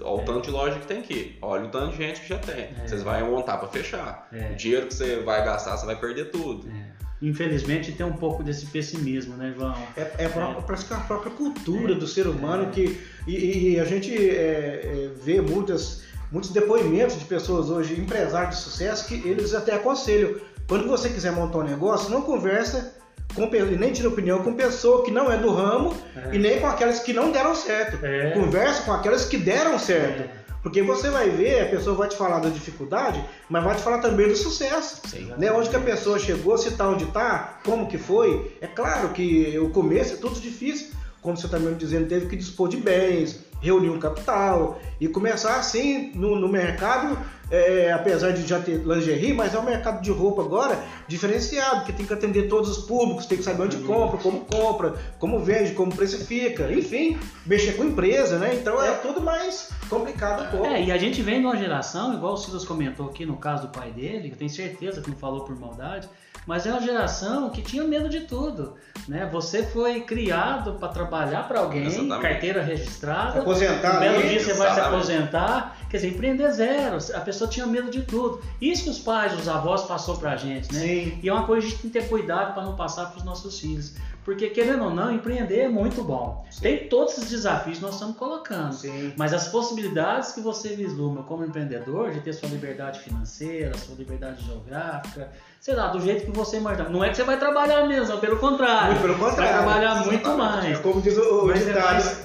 [0.00, 2.38] Olha o tanto de loja que tem aqui, olha o tanto de gente que já
[2.38, 2.64] tem.
[2.64, 2.86] É.
[2.86, 4.28] Vocês vão montar pra fechar.
[4.32, 4.52] É.
[4.52, 6.68] O dinheiro que você vai gastar, você vai perder tudo.
[6.68, 6.96] É.
[7.20, 9.74] Infelizmente tem um pouco desse pessimismo, né, João?
[9.96, 13.72] É, é a própria- parece que é a própria cultura do ser humano que e,
[13.72, 19.06] e a gente é, é, vê muitas, muitos depoimentos de pessoas hoje, empresários de sucesso,
[19.06, 20.34] que eles até aconselham.
[20.68, 22.94] Quando você quiser montar um negócio, não conversa
[23.34, 23.46] com,
[23.78, 26.34] nem tira opinião com pessoa que não é do ramo É.
[26.34, 28.04] e nem com aquelas que não deram certo.
[28.04, 28.30] É.
[28.30, 30.22] Conversa com aquelas que deram certo.
[30.22, 30.46] É.
[30.62, 33.98] Porque você vai ver, a pessoa vai te falar da dificuldade, mas vai te falar
[33.98, 35.00] também do sucesso.
[35.06, 35.32] Sim.
[35.38, 35.52] Né?
[35.52, 38.56] Onde que a pessoa chegou, se tá onde tá, como que foi.
[38.60, 40.88] É claro que o começo é tudo difícil,
[41.22, 45.56] como você está mesmo dizendo, teve que dispor de bens, reunir um capital e começar
[45.56, 47.18] assim no, no mercado,
[47.50, 51.92] é, apesar de já ter lingerie, mas é um mercado de roupa agora diferenciado, que
[51.92, 55.72] tem que atender todos os públicos, tem que saber onde compra, como compra, como vende,
[55.72, 58.54] como precifica, enfim, mexer com empresa, né?
[58.54, 60.66] Então é tudo mais complicado um pouco.
[60.66, 63.66] É, e a gente vem de uma geração, igual o Silas comentou aqui no caso
[63.66, 66.08] do pai dele, que eu tenho certeza que não falou por maldade,
[66.46, 68.74] mas é uma geração que tinha medo de tudo,
[69.08, 69.28] né?
[69.32, 72.22] Você foi criado para trabalhar para alguém, Exatamente.
[72.22, 77.20] carteira registrada, Aposentar um belo dia você vai se aposentar, quer dizer, empreender zero, a
[77.20, 78.40] pessoa tinha medo de tudo.
[78.60, 80.80] Isso que os pais, os avós passou pra gente, né?
[80.80, 81.18] Sim.
[81.22, 83.18] E é uma coisa que a gente tem que ter cuidado para não passar para
[83.18, 83.94] os nossos filhos.
[84.26, 86.44] Porque, querendo ou não, empreender é muito bom.
[86.60, 88.72] Tem todos esses desafios que nós estamos colocando.
[88.72, 89.14] Sim.
[89.16, 94.44] Mas as possibilidades que você vislumbra como empreendedor, de ter sua liberdade financeira, sua liberdade
[94.44, 95.30] geográfica,
[95.66, 96.88] sei lá, do jeito que você imaginar.
[96.90, 98.90] Não é que você vai trabalhar mesmo, pelo contrário.
[98.92, 99.54] Muito pelo Você vai contrário.
[99.64, 100.62] trabalhar muito Exatamente.
[100.62, 100.78] mais.
[100.78, 102.22] Como diz o, o Mas é ditado, mais-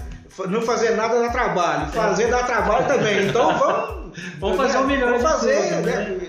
[0.51, 3.25] não fazer nada dá trabalho, fazer dá trabalho também.
[3.27, 4.01] Então vamos.
[4.39, 6.19] Vamos fazer o melhor Vamos fazer, tudo, né?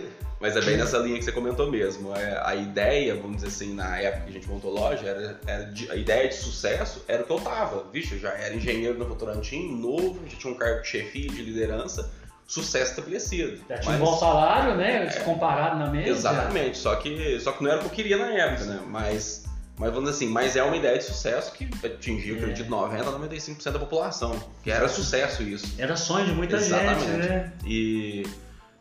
[0.40, 2.14] Mas é bem nessa linha que você comentou mesmo.
[2.16, 5.64] É, a ideia, vamos dizer assim, na época que a gente montou loja, era, era
[5.66, 7.85] de- a ideia de sucesso era o que eu tava.
[7.92, 11.42] Vixe, eu já era engenheiro no Votorantim, novo, já tinha um cargo de chefia, de
[11.42, 12.09] liderança,
[12.53, 13.61] sucesso estabelecido.
[13.69, 15.07] Já tinha um bom salário, né?
[15.25, 16.11] Comparado na mesa.
[16.11, 18.81] Exatamente, só que, só que não era o que eu queria na época, né?
[18.87, 19.45] Mas,
[19.79, 22.38] mas vamos dizer assim, mas é uma ideia de sucesso que atingiu, É.
[22.41, 24.38] acredito, 90, 95% da população.
[24.62, 25.75] Que era sucesso isso.
[25.79, 27.05] Era sonho de muita Exatamente.
[27.07, 27.53] gente, né?
[27.65, 28.27] E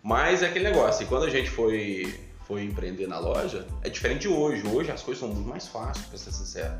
[0.04, 2.20] mas é aquele negócio, e quando a gente foi
[2.52, 4.62] foi empreender na loja, é diferente de hoje.
[4.68, 6.74] Hoje as coisas são muito mais fáceis, pra ser sincero.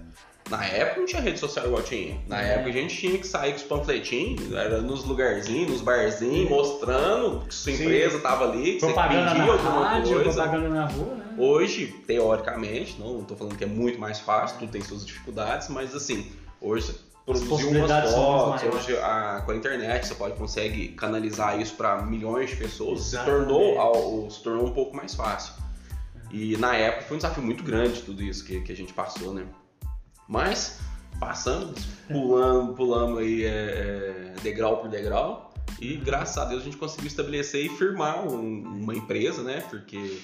[0.50, 2.20] Na época não tinha rede social igual tinha.
[2.28, 2.56] Na É.
[2.56, 7.46] época a gente tinha que sair com os panfletinhos, era nos lugarzinhos, nos barzinhos, mostrando
[7.46, 7.84] que sua Sim.
[7.84, 10.34] empresa tava ali, que Propaganda você na vendia alguma rádio, coisa.
[10.44, 11.36] propaganda na rua, né?
[11.38, 15.96] Hoje, teoricamente, não estou falando que é muito mais fácil, tudo tem suas dificuldades, mas
[15.96, 16.30] assim,
[16.60, 16.94] hoje
[17.26, 22.02] você produziu umas fotos, hoje a- com a internet você pode consegue canalizar isso para
[22.02, 25.54] milhões de pessoas, se tornou, ao- se tornou um pouco mais fácil.
[26.32, 29.34] E na época foi um desafio muito grande tudo isso que, que a gente passou,
[29.34, 29.46] né?
[30.28, 30.80] Mas,
[31.20, 31.74] passando,
[32.08, 37.08] pulando, pulando aí é, é, degrau por degrau, e graças a Deus a gente conseguiu
[37.08, 39.64] estabelecer e firmar um- uma empresa, né?
[39.70, 40.20] Porque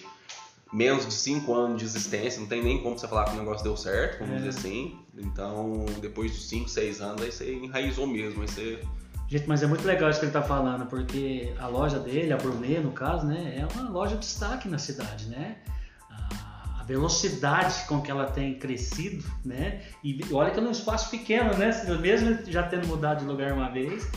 [0.73, 3.63] menos de cinco anos de existência, não tem nem como você falar que o negócio
[3.63, 4.37] deu certo, vamos É.
[4.37, 4.99] dizer assim.
[5.17, 8.79] Então, depois dos cinco, seis anos, aí você enraizou mesmo, aí você...
[9.29, 12.37] Gente, mas é muito legal isso que ele tá falando, porque a loja dele, a
[12.37, 15.57] Brunet, no caso, né, é uma loja de destaque na cidade, né?
[16.09, 19.81] A- A velocidade com que ela tem crescido, né?
[20.01, 21.71] E olha que é num espaço pequeno, né?
[21.99, 24.07] Mesmo já tendo mudado de lugar uma vez,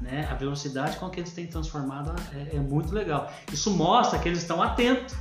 [0.00, 0.28] né?
[0.30, 3.32] A velocidade com que eles têm transformado é, é muito legal.
[3.52, 5.16] Isso mostra que eles estão atentos.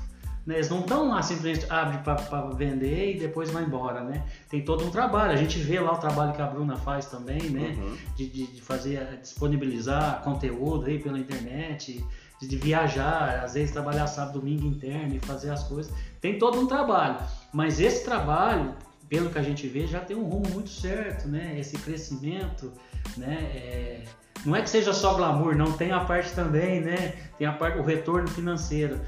[0.50, 0.56] Né?
[0.56, 4.24] Eles não estão lá simplesmente abre para vender e depois vai embora, né?
[4.50, 5.32] Tem todo um trabalho.
[5.32, 7.76] A gente vê lá o trabalho que a Bruna faz também, né?
[7.78, 7.96] Uhum.
[8.16, 12.04] de, de, de fazer, disponibilizar conteúdo aí pela internet,
[12.42, 15.94] de, de viajar, às vezes trabalhar sábado, domingo interno e fazer as coisas.
[16.20, 17.20] Tem todo um trabalho,
[17.54, 18.74] mas esse trabalho,
[19.08, 21.60] pelo que a gente vê, já tem um rumo muito certo, né?
[21.60, 22.74] Esse crescimento,
[23.16, 23.36] né?
[23.54, 24.04] É,
[24.44, 27.14] não é que seja só glamour, não tem a parte também, né?
[27.38, 29.00] Tem a parte, o retorno financeiro.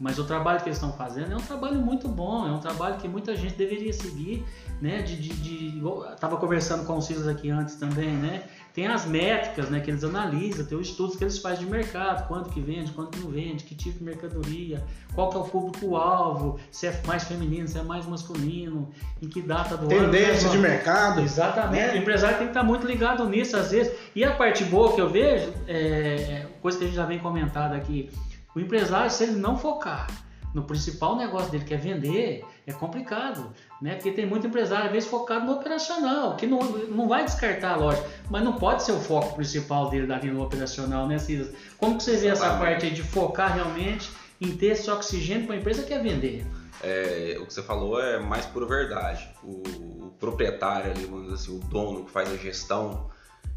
[0.00, 2.96] Mas o trabalho que eles estão fazendo é um trabalho muito bom, é um trabalho
[2.96, 4.42] que muita gente deveria seguir,
[4.80, 5.02] né?
[5.02, 5.82] De, de, de
[6.18, 8.44] tava conversando com o Silas aqui antes também, né?
[8.72, 9.78] Tem as métricas, né?
[9.78, 13.18] Que eles analisam, tem os estudos que eles fazem de mercado, quanto que vende, quanto
[13.18, 14.82] que não vende, que tipo de mercadoria,
[15.14, 19.42] qual que é o público-alvo, se é mais feminino, se é mais masculino, em que
[19.42, 20.10] data do ano.
[20.10, 21.20] Tendência né, de mercado.
[21.20, 21.88] Exatamente.
[21.88, 21.92] né?
[21.92, 23.92] O empresário tem que estar muito ligado nisso às vezes.
[24.16, 27.74] E a parte boa que eu vejo, é, coisa que a gente já vem comentado
[27.74, 28.08] aqui,
[28.54, 30.06] o empresário, se ele não focar
[30.52, 33.94] no principal negócio dele, que é vender, é complicado, né?
[33.94, 37.76] Porque tem muito empresário, às vezes, focado no operacional, que não, não vai descartar a
[37.76, 41.54] loja, mas não pode ser o foco principal dele dali no operacional, né, Cisas?
[41.78, 44.10] Como que você vê essa parte aí de focar realmente
[44.40, 46.44] em ter esse oxigênio para a empresa que é vender?
[46.82, 49.28] É, o que você falou é mais pura verdade.
[49.44, 49.62] O,
[50.06, 53.10] o proprietário ali, vamos dizer assim, o dono que faz a gestão,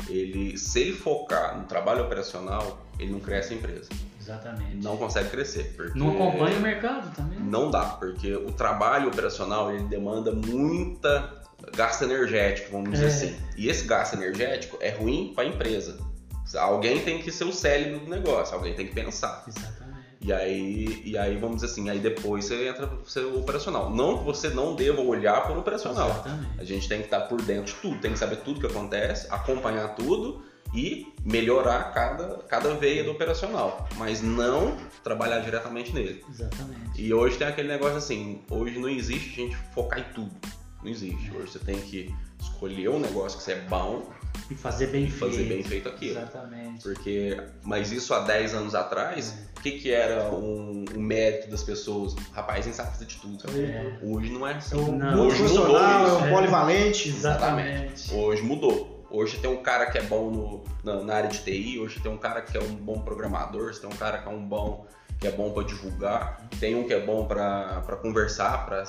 [0.10, 3.90] ele, se ele focar no trabalho operacional, ele não cresce a empresa.
[4.20, 4.78] Exatamente.
[4.78, 5.74] Não consegue crescer.
[5.76, 7.40] Porque Não acompanha o mercado também.
[7.40, 11.42] Não dá, porque o trabalho operacional ele demanda muita
[11.76, 13.08] gasto energético, vamos dizer É.
[13.08, 13.36] assim.
[13.58, 15.98] E esse gasto energético é ruim para a empresa.
[16.58, 19.44] Alguém tem que ser o cérebro do negócio, alguém tem que pensar.
[19.48, 19.83] Exatamente.
[20.24, 23.90] E aí, e aí vamos dizer assim, aí depois você entra para ser o operacional.
[23.90, 26.10] Não que você não deva olhar para o operacional.
[26.10, 26.62] Exatamente.
[26.62, 29.28] A gente tem que estar por dentro de tudo, tem que saber tudo que acontece,
[29.30, 30.42] acompanhar tudo
[30.74, 36.24] e melhorar cada, cada veia do operacional, mas não trabalhar diretamente nele.
[36.30, 37.02] Exatamente.
[37.02, 40.32] E hoje tem aquele negócio assim, hoje não existe a gente focar em tudo.
[40.82, 41.32] Não existe.
[41.36, 44.10] Hoje você tem que escolher um negócio que você é bom
[44.52, 45.20] E fazer bem e feito.
[45.32, 46.18] fazer bem feito aquilo.
[46.20, 46.84] Exatamente.
[46.84, 51.64] Porque, mas isso há 10 anos atrás, o que, que era um, um mérito das
[51.64, 52.14] pessoas?
[52.34, 53.42] Rapaz, a gente sabe fazer de tudo.
[53.42, 53.62] sabe?
[53.64, 54.00] É.
[54.04, 54.76] Hoje não é assim.
[54.78, 56.30] É um Não, hoje mudou multifuncional, é um É.
[56.30, 57.10] polivalente.
[57.10, 58.14] Exatamente.
[58.14, 59.06] Hoje mudou.
[59.10, 62.12] Hoje tem um cara que é bom no- na, na área de TI, hoje tem
[62.12, 64.88] um cara que é um bom programador, você tem um cara que é um bom
[65.20, 68.84] que é bom para divulgar, tem um que é bom para conversar, para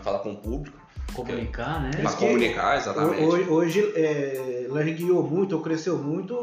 [0.00, 0.76] falar com o público,
[1.14, 1.90] Comunicar, né?
[1.92, 3.22] para Mas comunicar, exatamente.
[3.24, 6.34] Hoje, hoje é, largueou muito, ou cresceu muito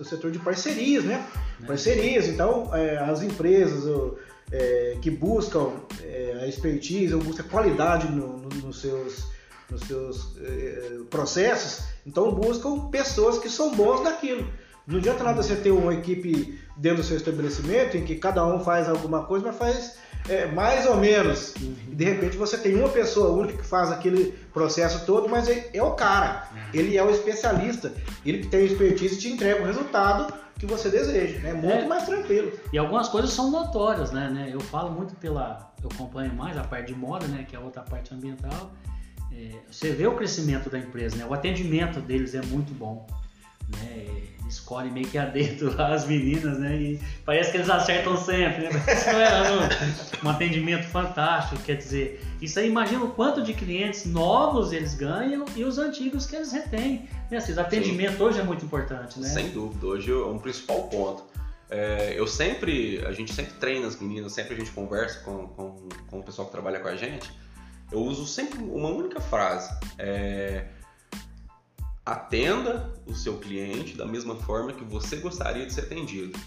[0.00, 1.24] o setor de parcerias, né?
[1.66, 4.16] Parcerias, então é, as empresas o,
[4.50, 5.70] é, que buscam
[6.02, 9.26] é, a expertise, ou buscam qualidade no- no- nos seus,
[9.70, 14.46] nos seus é, processos, então buscam pessoas que são bons naquilo.
[14.86, 18.60] Não adianta nada você ter uma equipe dentro do seu estabelecimento em que cada um
[18.60, 21.54] faz alguma coisa, mas faz é, mais ou menos.
[21.56, 25.70] E de repente você tem uma pessoa única que faz aquele processo todo, mas é,
[25.72, 26.48] é o cara.
[26.72, 27.92] Ele é o especialista.
[28.24, 31.46] Ele que tem expertise te entrega o resultado que você deseja.
[31.46, 31.86] É muito É.
[31.86, 32.52] mais tranquilo.
[32.72, 34.30] E algumas coisas são notórias, né?
[34.30, 34.50] né?
[34.52, 35.72] Eu falo muito pela.
[35.82, 37.44] Eu acompanho mais a parte de moda, né?
[37.48, 38.72] Que é a outra parte ambiental.
[39.32, 41.26] É, você vê o crescimento da empresa, né?
[41.28, 43.06] O atendimento deles é muito bom.
[43.68, 44.22] Né?
[44.48, 46.76] Escolhe meio que adentro lá as meninas, né?
[46.76, 48.82] E parece que eles acertam sempre, né?
[49.12, 50.24] Não é.
[50.24, 55.44] Um atendimento fantástico, quer dizer, isso aí imagina o quanto de clientes novos eles ganham
[55.56, 57.08] e os antigos que eles retêm.
[57.30, 57.38] Né?
[57.38, 59.28] Assim, atendimento hoje é muito importante, né?
[59.28, 61.24] Sem dúvida, hoje é um principal ponto.
[61.68, 65.88] É, eu sempre, a gente sempre treina as meninas, sempre a gente conversa com, com,
[66.08, 67.30] com o pessoal que trabalha com a gente.
[67.90, 69.72] Eu uso sempre uma única frase.
[69.98, 70.66] É,
[72.06, 76.38] atenda o seu cliente da mesma forma que você gostaria de ser atendido.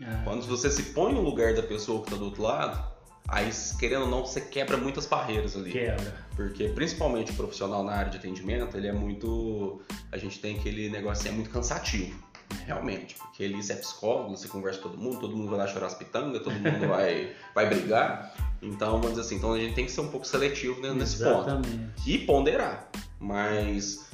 [0.00, 0.22] Ah.
[0.22, 2.80] Quando você se põe no lugar da pessoa que está do outro lado,
[3.26, 3.50] aí,
[3.80, 5.72] querendo ou não, você quebra muitas barreiras ali.
[5.72, 6.14] Quebra.
[6.36, 9.82] Porque, principalmente o profissional na área de atendimento, ele é muito.
[10.12, 12.28] A gente tem aquele negócio assim, é muito cansativo.
[12.64, 15.86] Realmente, porque ele é psicólogo, você conversa com todo mundo, todo mundo vai lá chorar
[15.86, 18.34] as pitangas, todo mundo vai, vai brigar.
[18.62, 21.68] Então, vamos dizer assim, então a gente tem que ser um pouco seletivo nesse Exatamente.
[21.68, 22.08] ponto.
[22.08, 22.88] E ponderar.
[23.20, 24.07] Mas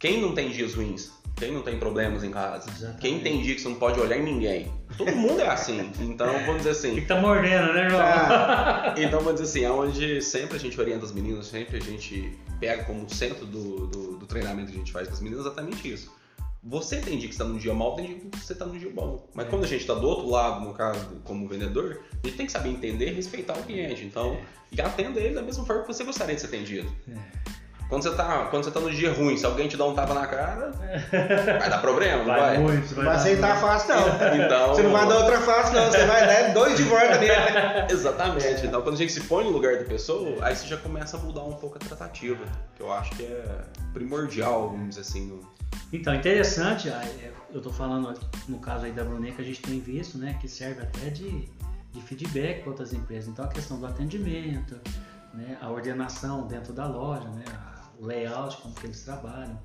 [0.00, 1.12] quem não tem dias ruins?
[1.36, 2.70] Quem não tem problemas em casa?
[2.70, 3.00] Exatamente.
[3.00, 4.72] Quem tem dia que você não pode olhar em ninguém?
[4.96, 5.92] Todo mundo é assim.
[6.00, 6.94] Então, vamos dizer assim.
[6.94, 8.00] Fica tá mordendo, né, João?
[8.02, 11.80] Ah, então, vamos dizer assim, é onde sempre a gente orienta as meninas, sempre a
[11.80, 15.44] gente pega como centro do, do, do treinamento que a gente faz com as meninas
[15.44, 16.10] exatamente isso.
[16.62, 18.90] Você tem dia que está num dia mal, tem dia que você está num dia
[18.90, 19.28] bom.
[19.34, 19.50] Mas é.
[19.50, 22.52] quando a gente está do outro lado, no caso, como vendedor, a gente tem que
[22.52, 24.02] saber entender e respeitar o cliente.
[24.04, 24.44] Então, é.
[24.72, 26.90] e atender ele da mesma forma que você gostaria de ser atendido.
[27.06, 27.59] É.
[27.90, 30.14] Quando você, tá, quando você tá no dia ruim, se alguém te dá um tapa
[30.14, 30.70] na cara,
[31.58, 32.40] vai dar problema, vai?
[32.40, 34.44] Vai, muito, vai, vai aceitar fácil, não.
[34.46, 35.86] Então, você não vai dar outra face, não.
[35.86, 37.32] Você vai dar dois de volta nele.
[37.90, 38.64] Exatamente.
[38.64, 41.20] Então, quando a gente se põe no lugar da pessoa, aí você já começa a
[41.20, 42.44] mudar um pouco a tratativa,
[42.76, 43.44] que eu acho que é
[43.92, 45.26] primordial, vamos dizer assim.
[45.26, 45.40] No...
[45.92, 48.16] Então, interessante, é, eu estou falando
[48.48, 51.48] no caso aí da Brunet, que a gente tem visto, né, que serve até de,
[51.92, 53.28] de feedback para outras empresas.
[53.28, 54.76] Então, a questão do atendimento,
[55.34, 57.44] né, a ordenação dentro da loja, né,
[58.00, 59.58] o layout, como que eles trabalham.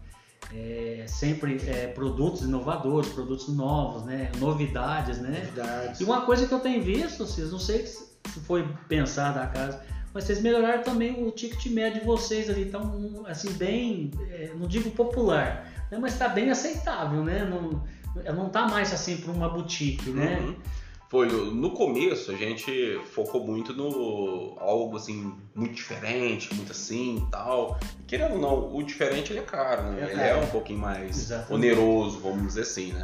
[0.53, 4.31] É, sempre é, produtos inovadores, produtos novos, né?
[4.37, 5.39] novidades, né?
[5.39, 5.99] Novidades.
[6.01, 9.81] E uma coisa que eu tenho visto, vocês não sei se foi pensada a casa,
[10.13, 14.67] mas vocês melhoraram também o ticket médio de vocês ali, então assim bem, é, não
[14.67, 15.97] digo popular, né?
[15.99, 17.43] mas está bem aceitável, né?
[17.43, 17.83] Não,
[18.35, 20.39] não tá mais assim para uma boutique, né?
[20.39, 20.55] Uhum
[21.09, 27.79] foi no começo a gente focou muito no algo assim muito diferente, muito assim tal.
[27.99, 30.07] E querendo ou não, o diferente ele é caro, né?
[30.07, 31.53] É ele é um pouquinho mais Exatamente.
[31.53, 33.03] oneroso, vamos dizer assim, né?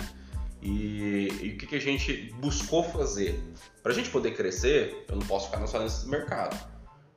[0.62, 3.42] E, e o que, que, a gente buscou fazer?
[3.82, 6.56] Para a gente poder crescer, eu não posso ficar só nesse mercado.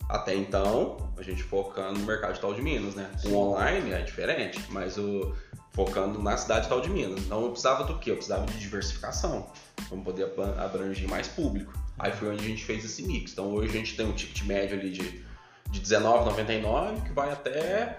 [0.08, 3.10] Até então, a gente focando no mercado de tal de Minas, né?
[3.24, 5.34] O online é diferente, mas o,
[5.74, 7.20] focando na cidade tal de Minas.
[7.20, 8.12] Então eu precisava do quê?
[8.12, 9.46] Eu precisava de diversificação,
[9.88, 11.74] para poder abranger mais público.
[11.98, 13.32] Aí foi onde a gente fez esse mix.
[13.32, 15.24] Então hoje a gente tem um ticket médio ali de,
[15.70, 17.98] de R$19,99 que vai até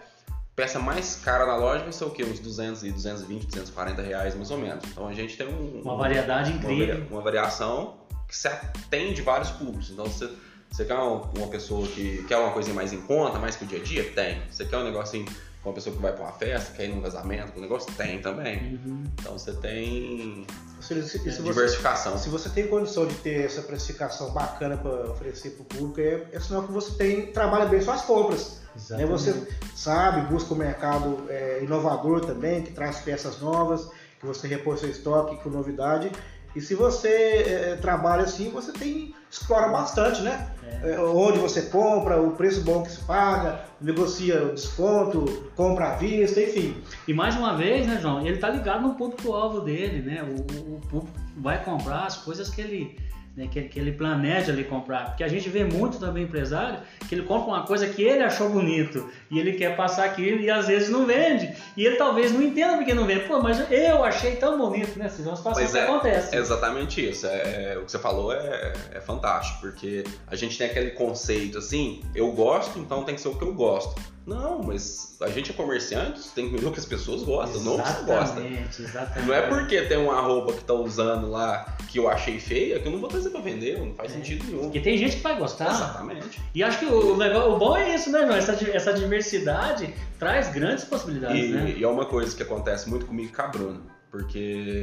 [0.55, 2.23] peça mais cara na loja vai ser o quê?
[2.23, 4.85] Uns 200 e 220, 240 reais mais ou menos.
[4.85, 9.51] Então a gente tem um, uma variedade incrível, uma, uma variação que se atende vários
[9.51, 9.89] públicos.
[9.89, 10.29] Então você
[10.71, 13.79] você quer uma, uma pessoa que quer uma coisa mais em conta, mais pro dia
[13.79, 14.11] a dia?
[14.11, 14.41] Tem.
[14.49, 15.25] Você quer um negócio assim
[15.69, 18.79] uma pessoa que vai para uma festa, quer ir num casamento, o negócio tem também.
[18.85, 19.03] Uhum.
[19.19, 20.45] Então você tem
[20.79, 22.13] se, se, se diversificação.
[22.13, 26.01] Você, se você tem condição de ter essa precificação bacana para oferecer para o público,
[26.01, 28.61] é, é sinal que você tem trabalha bem suas compras.
[28.89, 29.05] Né?
[29.05, 34.47] Você sabe, busca o um mercado é, inovador também, que traz peças novas, que você
[34.47, 36.11] repõe seu estoque com novidade.
[36.55, 40.47] E se você é, trabalha assim, você tem explora bastante, né?
[40.83, 40.91] É.
[40.91, 40.99] é.
[40.99, 46.41] Onde você compra, o preço bom que se paga, negocia o desconto, compra à vista,
[46.41, 46.81] enfim.
[47.07, 48.25] E mais uma vez, né, João?
[48.25, 50.23] Ele tá ligado no público-alvo dele, né?
[50.23, 52.97] O, o, público vai comprar as coisas que ele
[53.35, 55.07] né, que, que, ele planeja ali comprar.
[55.07, 58.49] Porque a gente vê muito também empresário que ele compra uma coisa que ele achou
[58.49, 61.53] bonito e ele quer passar aquilo e às vezes não vende.
[61.75, 63.25] E ele talvez não entenda porque não vende.
[63.25, 65.09] Pô, mas eu achei tão bonito, né?
[65.09, 66.35] Vocês vão passar pois que é, acontece.
[66.35, 67.27] É exatamente isso.
[67.27, 71.57] É, é, o que você falou é, é fantástico, porque a gente tem aquele conceito
[71.57, 74.14] assim, eu gosto, então tem que ser o que eu gosto.
[74.25, 77.75] Não, mas a gente é comerciante, tem que ver o que as pessoas gostam, não
[77.75, 78.41] o que você gosta.
[78.41, 79.27] Exatamente.
[79.27, 82.87] Não é porque tem uma roupa que tá usando lá que eu achei feia que
[82.87, 84.15] eu não vou trazer pra vender, não faz é.
[84.15, 84.63] sentido nenhum.
[84.63, 85.69] Porque tem gente que vai gostar.
[85.69, 86.41] Exatamente.
[86.55, 88.35] E acho que o, legal, o bom é isso, né, João?
[88.35, 91.75] Essa, essa diversidade traz grandes possibilidades, e, né?
[91.77, 94.81] E é uma coisa que acontece muito comigo com a Bruna, porque,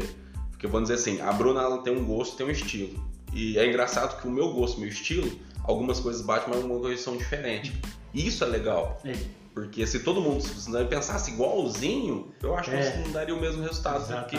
[0.53, 3.13] porque vamos dizer assim, a Bruna ela tem um gosto, tem um estilo.
[3.33, 5.29] E é engraçado que o meu gosto, meu estilo,
[5.65, 7.73] algumas coisas batem, mas algumas coisas são diferentes.
[8.15, 9.01] Isso é legal.
[9.05, 9.15] É.
[9.55, 12.91] Porque se todo mundo se pensasse igualzinho, eu acho é.
[12.91, 14.37] que não daria o mesmo resultado do que,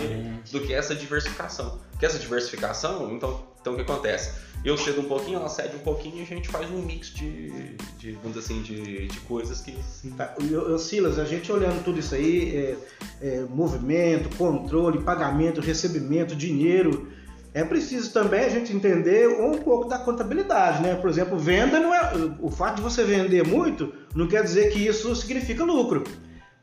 [0.52, 1.80] do que, essa diversificação.
[1.92, 4.34] Porque essa diversificação, então, então o que acontece?
[4.66, 7.76] Eu cedo um pouquinho, ela cede um pouquinho e a gente faz um mix de,
[8.00, 9.78] de vamos dizer assim, de, de coisas que.
[10.18, 10.34] Tá.
[10.40, 12.78] Eu, eu, Silas, a gente olhando tudo isso aí, é,
[13.22, 17.12] é, movimento, controle, pagamento, recebimento, dinheiro
[17.54, 20.96] é preciso também a gente entender um pouco da contabilidade, né?
[20.96, 22.12] Por exemplo, venda não é.
[22.40, 26.04] O fato de você vender muito não quer dizer que isso significa lucro.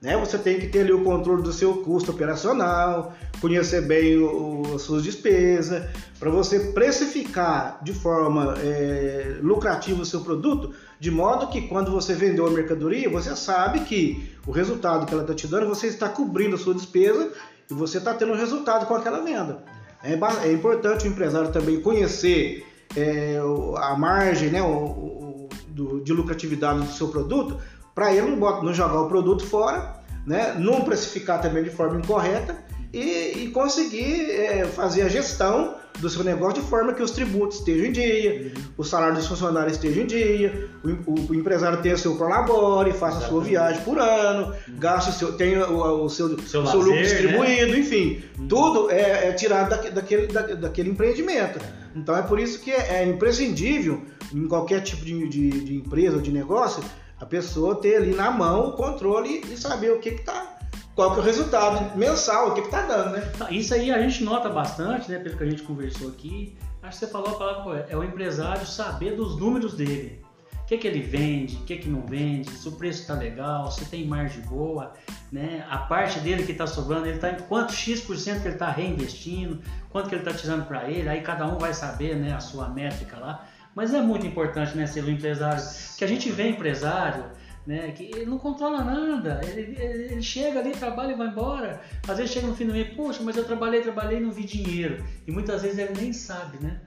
[0.03, 0.17] Né?
[0.17, 4.83] Você tem que ter ali o controle do seu custo operacional, conhecer bem o, as
[4.83, 5.85] suas despesas,
[6.19, 12.15] para você precificar de forma é, lucrativa o seu produto, de modo que quando você
[12.15, 16.09] vendeu a mercadoria, você sabe que o resultado que ela está te dando, você está
[16.09, 17.31] cobrindo a sua despesa
[17.71, 19.63] e você está tendo um resultado com aquela venda.
[20.03, 23.39] É, é importante o empresário também conhecer é,
[23.77, 27.59] a margem né, o, do, de lucratividade do seu produto,
[27.95, 30.55] para ele não, bota, não jogar o produto fora, né?
[30.59, 32.57] não precificar também de forma incorreta
[32.93, 37.59] e, e conseguir é, fazer a gestão do seu negócio de forma que os tributos
[37.59, 38.63] estejam em dia, uhum.
[38.79, 43.19] o salário dos funcionários esteja em dia, o, o, o empresário tenha seu prolabore, faça
[43.19, 43.31] Exatamente.
[43.31, 44.79] sua viagem por ano, uhum.
[44.79, 47.03] gaste o seu, tenha o, o seu, seu, seu lucro né?
[47.03, 47.79] distribuído, né?
[47.79, 48.49] enfim, uhum.
[48.49, 51.59] tudo é, é tirado da, daquele, da, daquele empreendimento.
[51.95, 56.17] Então é por isso que é, é imprescindível em qualquer tipo de, de, de empresa
[56.17, 56.83] ou de negócio
[57.21, 60.60] a pessoa ter ali na mão o controle e saber o que está
[61.01, 63.21] qual que é o resultado mensal, o que está dando, né?
[63.39, 66.55] Tá, isso aí a gente nota bastante, né, pelo que a gente conversou aqui.
[66.83, 67.87] Acho que você falou a palavra.
[67.89, 70.23] É o empresário saber dos números dele.
[70.63, 73.71] O que, que ele vende, o que, que não vende, se o preço está legal,
[73.71, 74.93] se tem margem boa,
[75.33, 75.65] né?
[75.71, 79.59] A parte dele que está sobrando, ele está em quanto X% que ele está reinvestindo,
[79.89, 82.69] quanto que ele está tirando para ele, aí cada um vai saber né, a sua
[82.69, 83.47] métrica lá.
[83.75, 85.63] Mas é muito importante, né, ser um empresário,
[85.97, 87.25] que a gente vê empresário,
[87.71, 91.81] né, que ele não controla nada, ele, ele, ele, chega ali, trabalha e vai embora.
[92.09, 94.43] Às vezes chega no fim do mês, poxa, mas eu trabalhei, trabalhei e não vi
[94.43, 95.05] dinheiro.
[95.25, 96.81] E muitas vezes ele nem sabe, né?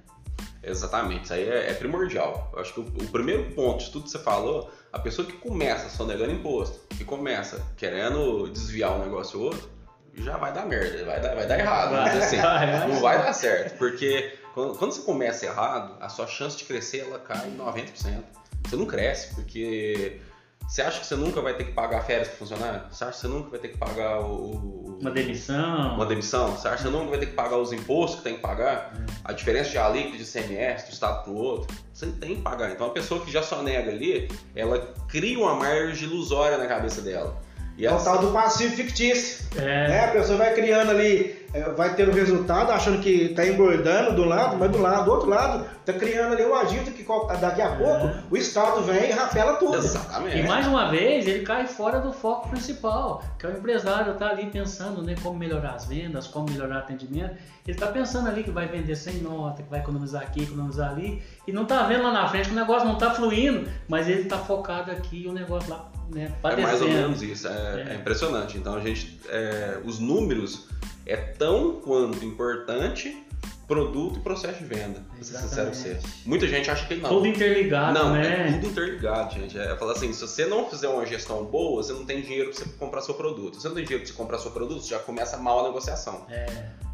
[0.62, 2.52] Exatamente, isso aí é, é primordial.
[2.52, 5.32] Eu acho que o, o, primeiro ponto de tudo que você falou, a pessoa que
[5.38, 9.70] começa só negando imposto, que começa querendo desviar um negócio ou outro,
[10.16, 11.92] já vai dar merda, vai dar, vai dar errado.
[11.92, 16.28] Vai, assim, vai, não vai dar certo, porque quando, quando, você começa errado, a sua
[16.28, 18.22] chance de crescer ela cai em 90%.
[18.66, 20.22] Você não cresce, porque
[20.68, 22.82] você acha que você nunca vai ter que pagar férias para funcionário?
[22.90, 25.96] Você acha que você nunca vai ter que pagar o, uma demissão?
[25.96, 26.52] Uma demissão?
[26.52, 28.94] Você acha que você nunca vai ter que pagar os impostos que tem que pagar?
[28.96, 29.06] Hum.
[29.24, 31.78] A diferença de alíquota de CMS, do estado para o outro?
[31.94, 32.72] Você tem que pagar.
[32.72, 37.02] Então a pessoa que já só nega ali, ela cria uma margem ilusória na cabeça
[37.02, 37.40] dela.
[37.78, 39.46] E é o tal do passivo fictício.
[39.58, 39.88] É.
[39.88, 40.06] Né?
[40.06, 44.26] A pessoa vai criando ali é, vai ter o resultado achando que está engordando do
[44.26, 47.06] lado, mas do lado, do outro lado, está criando ali um agito que
[47.40, 48.24] daqui a pouco é.
[48.32, 49.78] o Estado vem e rapela tudo.
[49.78, 50.40] Exatamente.
[50.40, 54.30] E mais uma vez ele cai fora do foco principal, que é o empresário está
[54.30, 57.36] ali pensando né, como melhorar as vendas, como melhorar o atendimento.
[57.68, 61.22] Ele está pensando ali que vai vender sem nota, que vai economizar aqui, economizar ali,
[61.48, 64.24] e não está vendo lá na frente que o negócio não está fluindo, mas ele
[64.24, 67.94] está focado aqui e o negócio lá né, É mais ou menos isso, é, é.
[67.94, 68.58] é impressionante.
[68.58, 70.68] Então a gente, é, os números
[71.06, 73.24] é tão quanto importante
[73.68, 75.02] produto e processo de venda.
[75.16, 76.00] Pra ser sincero ser.
[76.26, 77.10] Muita gente acha que não.
[77.10, 78.50] Tudo interligado, não, né?
[78.50, 79.58] É tudo interligado, gente.
[79.58, 82.60] É falar assim, se você não fizer uma gestão boa, você não tem dinheiro para
[82.60, 83.56] você comprar seu produto.
[83.56, 85.64] Se você não tem dinheiro para você comprar seu produto, você já começa mal a
[85.70, 86.26] negociação.
[86.30, 86.46] É.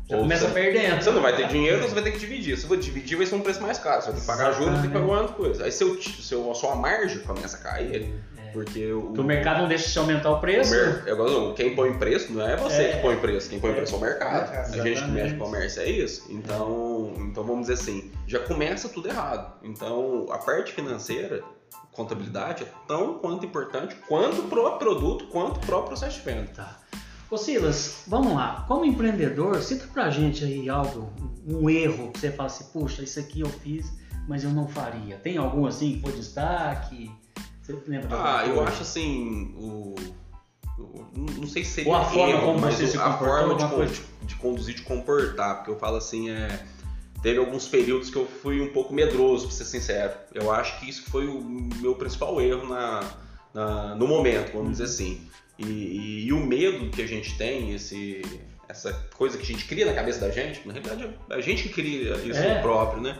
[0.07, 1.03] Já Ou começa você, perdendo.
[1.03, 2.57] Você não vai ter dinheiro, você vai ter que dividir.
[2.57, 4.01] Se você dividir, vai ser um preço mais caro.
[4.01, 5.65] Você vai ter que pagar juros, ter que pagar uma coisa.
[5.65, 8.11] Aí seu, seu, a sua margem começa a cair.
[8.53, 10.73] Porque o, o mercado não deixa de aumentar o preço.
[10.73, 13.75] O mer, quem põe preço não é você é, que põe preço, quem põe é,
[13.75, 14.53] preço é o mercado.
[14.53, 16.25] A gente que mexe com comércio é isso.
[16.29, 19.53] Então, então vamos dizer assim, já começa tudo errado.
[19.63, 21.43] Então a parte financeira,
[21.91, 26.49] contabilidade, é tão quanto importante quanto pro produto, quanto pro processo de venda.
[26.55, 26.79] Tá.
[27.29, 28.65] Ô Silas, vamos lá.
[28.67, 31.13] Como empreendedor, cita pra gente aí algo,
[31.45, 33.93] um erro que você fala assim, puxa, isso aqui eu fiz,
[34.27, 35.17] mas eu não faria.
[35.17, 37.11] Tem algum assim que foi destaque?
[37.69, 39.95] Você lembra Ah, eu acho assim, o,
[40.79, 43.93] o, não sei se seria Ou a forma erro, como você se a forma de,
[43.93, 46.59] de, de, conduzir, de comportar, porque eu falo assim, é,
[47.21, 50.13] teve alguns períodos que eu fui um pouco medroso, pra ser sincero.
[50.33, 53.03] Eu acho que isso foi o meu principal erro na,
[53.53, 55.21] na no momento, vamos dizer assim.
[55.57, 58.21] E, e, e, o medo que a gente tem, esse,
[58.67, 61.63] essa coisa que a gente cria na cabeça da gente, na realidade é a gente
[61.63, 62.61] que cria isso é.
[62.61, 63.19] próprio, né?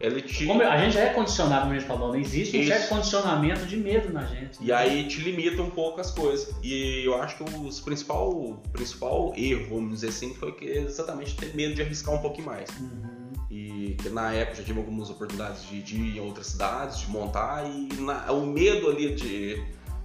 [0.00, 0.46] Ele te...
[0.46, 2.70] Como a gente já é condicionado, falou, não existe um Isso.
[2.70, 4.60] certo condicionamento de medo na gente.
[4.60, 4.66] Né?
[4.66, 6.54] E aí te limita um pouco as coisas.
[6.62, 11.54] E eu acho que o principal, principal erro, vamos dizer assim, foi que exatamente ter
[11.54, 12.70] medo de arriscar um pouquinho mais.
[12.78, 13.32] Uhum.
[13.50, 17.10] E que na época já tive algumas oportunidades de, de ir em outras cidades, de
[17.10, 19.60] montar, e na, o medo ali de,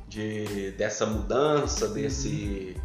[0.07, 1.93] de dessa mudança, uhum.
[1.93, 2.75] desse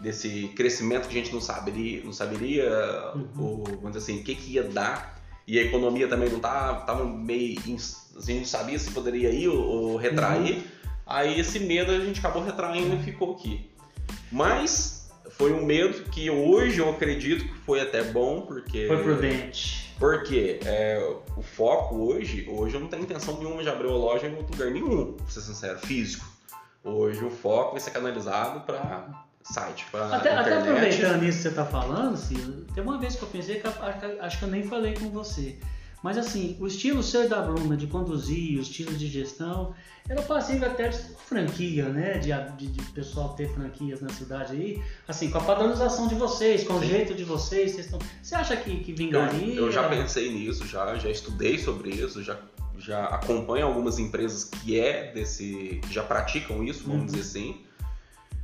[0.00, 3.28] desse crescimento que a gente não saberia, não saberia uhum.
[3.38, 5.19] ou, vamos dizer assim, o que, que ia dar
[5.50, 7.58] e a economia também não estava tava meio.
[7.58, 10.58] A gente não sabia se poderia ir ou, ou retrair.
[10.58, 10.62] Uhum.
[11.04, 13.68] Aí esse medo a gente acabou retraindo e ficou aqui.
[14.30, 18.86] Mas foi um medo que hoje eu acredito que foi até bom, porque.
[18.86, 19.92] Foi prudente.
[19.98, 21.04] Porque é,
[21.36, 24.52] o foco hoje, hoje eu não tenho intenção nenhuma de abrir uma loja em outro
[24.52, 26.24] lugar nenhum, pra ser sincero, físico.
[26.84, 31.48] Hoje o foco vai ser canalizado para site, para Até, até aproveitando isso que você
[31.48, 33.66] está falando, Ciro, tem uma vez que eu pensei que
[34.20, 35.56] acho que- eu nem falei com você.
[36.02, 39.74] Mas assim, o estilo ser da Bruna de conduzir, o estilo de gestão,
[40.08, 40.96] era passível até de
[41.26, 42.16] franquia, né?
[42.18, 44.82] De, de, de pessoal ter franquias na cidade aí.
[45.06, 46.86] Assim, com a padronização de vocês, com o Sim.
[46.86, 47.98] jeito de vocês, vocês estão.
[48.22, 49.54] Você acha que, que vingaria?
[49.54, 52.38] Eu, eu já pensei nisso, já, já estudei sobre isso, já,
[52.78, 55.80] já acompanho algumas empresas que é desse.
[55.86, 57.06] que já praticam isso, vamos Uhum.
[57.06, 57.60] dizer assim.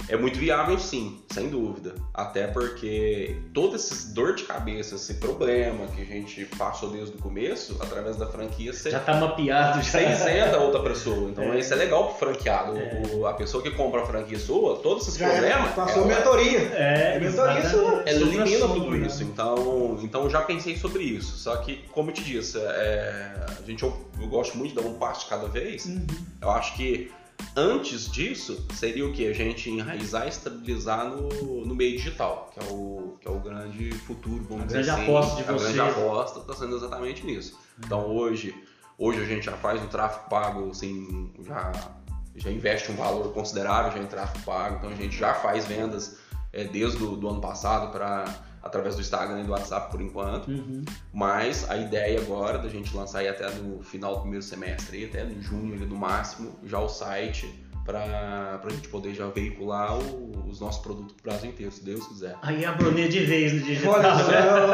[0.09, 1.94] É muito viável sim, sem dúvida.
[2.14, 7.18] Até porque todo esse dor de cabeça, esse problema que a gente passou desde o
[7.18, 9.90] começo, através da franquia, você, Já tá mapeado, já.
[9.90, 11.28] você isenta a outra pessoa.
[11.28, 11.59] Então É.
[11.59, 12.76] isso é legal pro franqueado.
[12.78, 13.03] É.
[13.14, 15.74] O- a pessoa que compra a franquia sua, todos esses Já é, problemas.
[15.74, 16.59] passou ela- mentoria.
[16.61, 17.28] É, Mentoria
[17.59, 17.68] exatamente.
[17.70, 18.03] sua.
[18.07, 19.07] ela elimina tudo né?
[19.09, 19.24] isso.
[19.24, 21.36] Então, então eu já pensei sobre isso.
[21.36, 24.88] Só que, como eu te disse, é, a gente, eu, eu gosto muito de dar
[24.88, 25.84] um passo de cada vez.
[25.86, 26.07] Uhum.
[26.40, 27.11] Eu acho que
[27.57, 29.26] antes disso seria o que?
[29.26, 33.41] A gente enraizar e estabilizar no, no meio digital, que é o, que é o
[33.41, 35.03] grande futuro, vamos A dizer grande assim.
[35.03, 37.59] aposta de a grande aposta está sendo exatamente nisso.
[37.78, 38.55] Então hoje,
[38.99, 41.72] hoje a gente já faz um tráfego pago, assim, já,
[42.34, 46.18] já investe um valor considerável já em tráfego pago, então a gente já faz vendas
[46.53, 48.24] é, desde o do ano passado para
[48.67, 50.49] através do Instagram e do WhatsApp por enquanto.
[50.49, 50.85] Uhum.
[51.12, 55.25] Mas a ideia agora da gente lançar aí até no final do primeiro semestre, até
[55.25, 57.49] em junho ali, no máximo, já o site
[57.85, 62.05] para a gente poder já veicular o- os nossos produtos pro Brasil inteiro, se Deus
[62.09, 62.35] quiser.
[62.43, 63.95] Aí a Bruninha de vez no digital.
[63.95, 64.23] Olha né?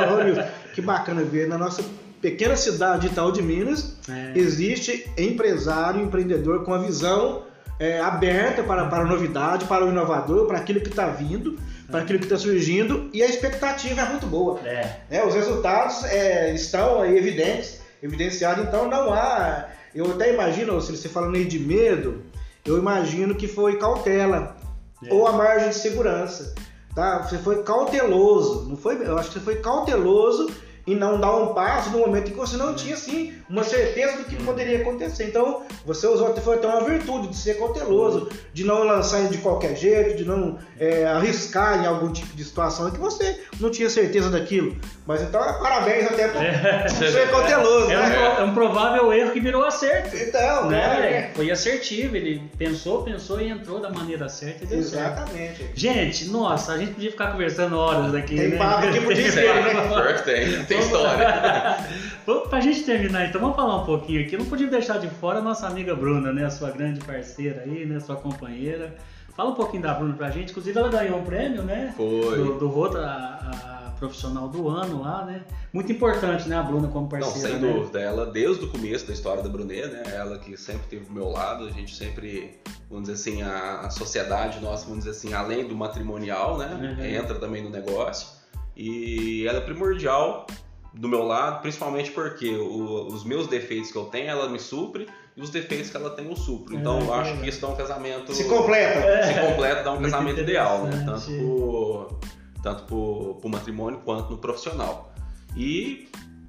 [0.09, 1.47] só, ô, Nilson, que bacana ver.
[1.47, 1.84] Na nossa
[2.22, 4.32] pequena cidade de Itaú de Minas, É.
[4.38, 7.45] existe empresário, empreendedor com a visão
[7.78, 11.59] é, aberta para, para a novidade, para o inovador, para aquilo que está vindo,
[11.93, 14.59] para aquilo que está surgindo, e a expectativa é muito boa.
[14.64, 14.97] É.
[15.11, 15.24] né?
[15.24, 19.68] Os resultados é, estão aí evidentes, evidenciados, então não há.
[19.95, 22.22] Eu até imagino, se você falando aí de medo,
[22.64, 24.57] eu imagino que foi cautela
[25.05, 25.12] É.
[25.12, 26.55] ou a margem de segurança.
[26.95, 27.18] Tá?
[27.22, 29.07] Você foi cauteloso, não foi?
[29.07, 30.51] Eu acho que você foi cauteloso
[30.86, 34.16] em não dar um passo no momento em que você não tinha assim uma certeza
[34.16, 35.24] do que poderia acontecer.
[35.24, 39.76] Então você usou foi até uma virtude de ser cauteloso, de não lançar de qualquer
[39.76, 43.88] jeito, de não é, arriscar em algum tipo de situação em que você não tinha
[43.90, 44.76] certeza daquilo.
[45.06, 48.10] Mas então parabéns até por, por ser cauteloso, É um, né?
[48.34, 50.16] pro- é um provável erro que virou acerto.
[50.16, 50.78] Então, Né?
[51.00, 51.30] né?
[51.34, 55.18] Foi assertivo, ele pensou, pensou e entrou da maneira certa e deu certo.
[55.22, 55.70] Exatamente.
[55.74, 58.56] Gente, nossa, a gente podia ficar conversando horas aqui, Tem né?
[58.58, 59.88] papo aqui pro dia né?
[59.88, 61.78] pior que tem, tem história.
[62.48, 64.36] Pra gente terminar, então, vamos falar um pouquinho aqui.
[64.36, 66.44] Não podia deixar de fora a nossa amiga Bruna, né?
[66.44, 67.98] A sua grande parceira aí, né?
[67.98, 68.94] Sua companheira.
[69.34, 70.50] Fala um pouquinho da Bruna pra gente.
[70.50, 71.94] Inclusive, ela ganhou um prêmio, né?
[71.96, 72.36] Foi.
[72.36, 75.42] Do, do Rota, a, a profissional do ano lá, né?
[75.72, 76.56] Muito importante, né?
[76.56, 77.72] A Bruna como Não, parceira, sem né?
[77.72, 78.00] dúvida.
[78.00, 80.02] Ela, desde o começo da história da Brunet, né?
[80.12, 82.58] Ela que sempre esteve do meu lado, a gente sempre,
[82.90, 86.96] vamos dizer assim, a, a sociedade nossa, vamos dizer assim, além do matrimonial, né?
[86.98, 87.04] Uhum.
[87.04, 88.41] Entra também no negócio.
[88.82, 90.46] E ela é primordial
[90.92, 95.06] do meu lado, principalmente porque o- os meus defeitos que eu tenho, ela me supre,
[95.36, 96.74] e os defeitos que ela tem, eu supro.
[96.74, 97.36] Então, É, eu acho é.
[97.36, 98.34] que isso dá um casamento...
[98.34, 99.26] Se completa.
[99.26, 101.02] se completa, dá um Muito casamento ideal, né?
[101.06, 102.18] Tanto pro,
[102.62, 105.14] tanto pro, pro matrimônio quanto no profissional.
[105.56, 106.08] E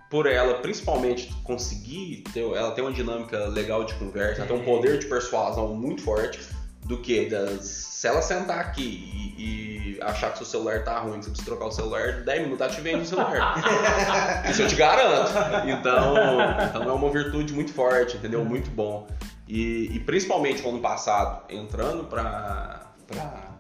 [0.10, 4.64] por ela, principalmente, conseguir ter, ela tem uma dinâmica legal de conversa, ela tem um
[4.66, 6.40] poder de persuasão muito forte
[6.86, 11.20] do que das, se ela sentar aqui e, e achar que seu celular tá ruim,
[11.20, 13.56] que você precisa trocar o celular, 10 minutos ela te vende o celular.
[14.50, 15.32] Isso eu te garanto.
[15.68, 16.16] Então,
[16.70, 18.44] então é uma virtude muito forte, entendeu?
[18.44, 19.08] Muito bom.
[19.48, 22.82] E, e principalmente no ano passado, entrando para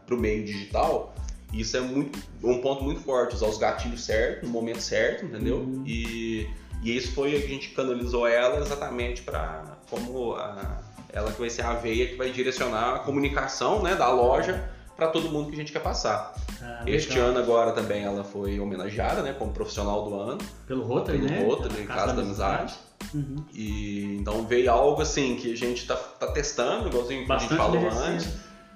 [0.09, 1.13] o meio digital,
[1.51, 5.57] isso é muito, um ponto muito forte, usar os gatilhos certos, no momento certo, entendeu?
[5.57, 5.83] Uhum.
[5.85, 6.49] E,
[6.81, 10.81] e isso foi a gente canalizou ela exatamente para como a-
[11.11, 15.07] ela que vai ser a veia que vai direcionar a comunicação né, da loja para
[15.07, 16.33] todo mundo que a gente quer passar.
[16.61, 17.29] Ah, Este legal.
[17.29, 20.37] ano agora também ela foi homenageada né, como profissional do ano,
[20.67, 21.43] Pelo Rotary, pelo né?
[21.43, 22.73] Rotary, Casa da Amizade.
[23.13, 23.43] Uhum.
[23.53, 27.55] E então veio algo assim que a gente tá, tá testando, igualzinho que a gente
[27.55, 28.27] falou antes.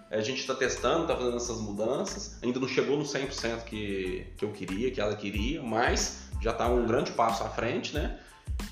[0.09, 2.38] A gente tá testando, tá fazendo essas mudanças.
[2.41, 6.68] Ainda não chegou no 100% que, que eu queria, que ela queria, mas já tá
[6.70, 8.18] um grande passo à frente, né?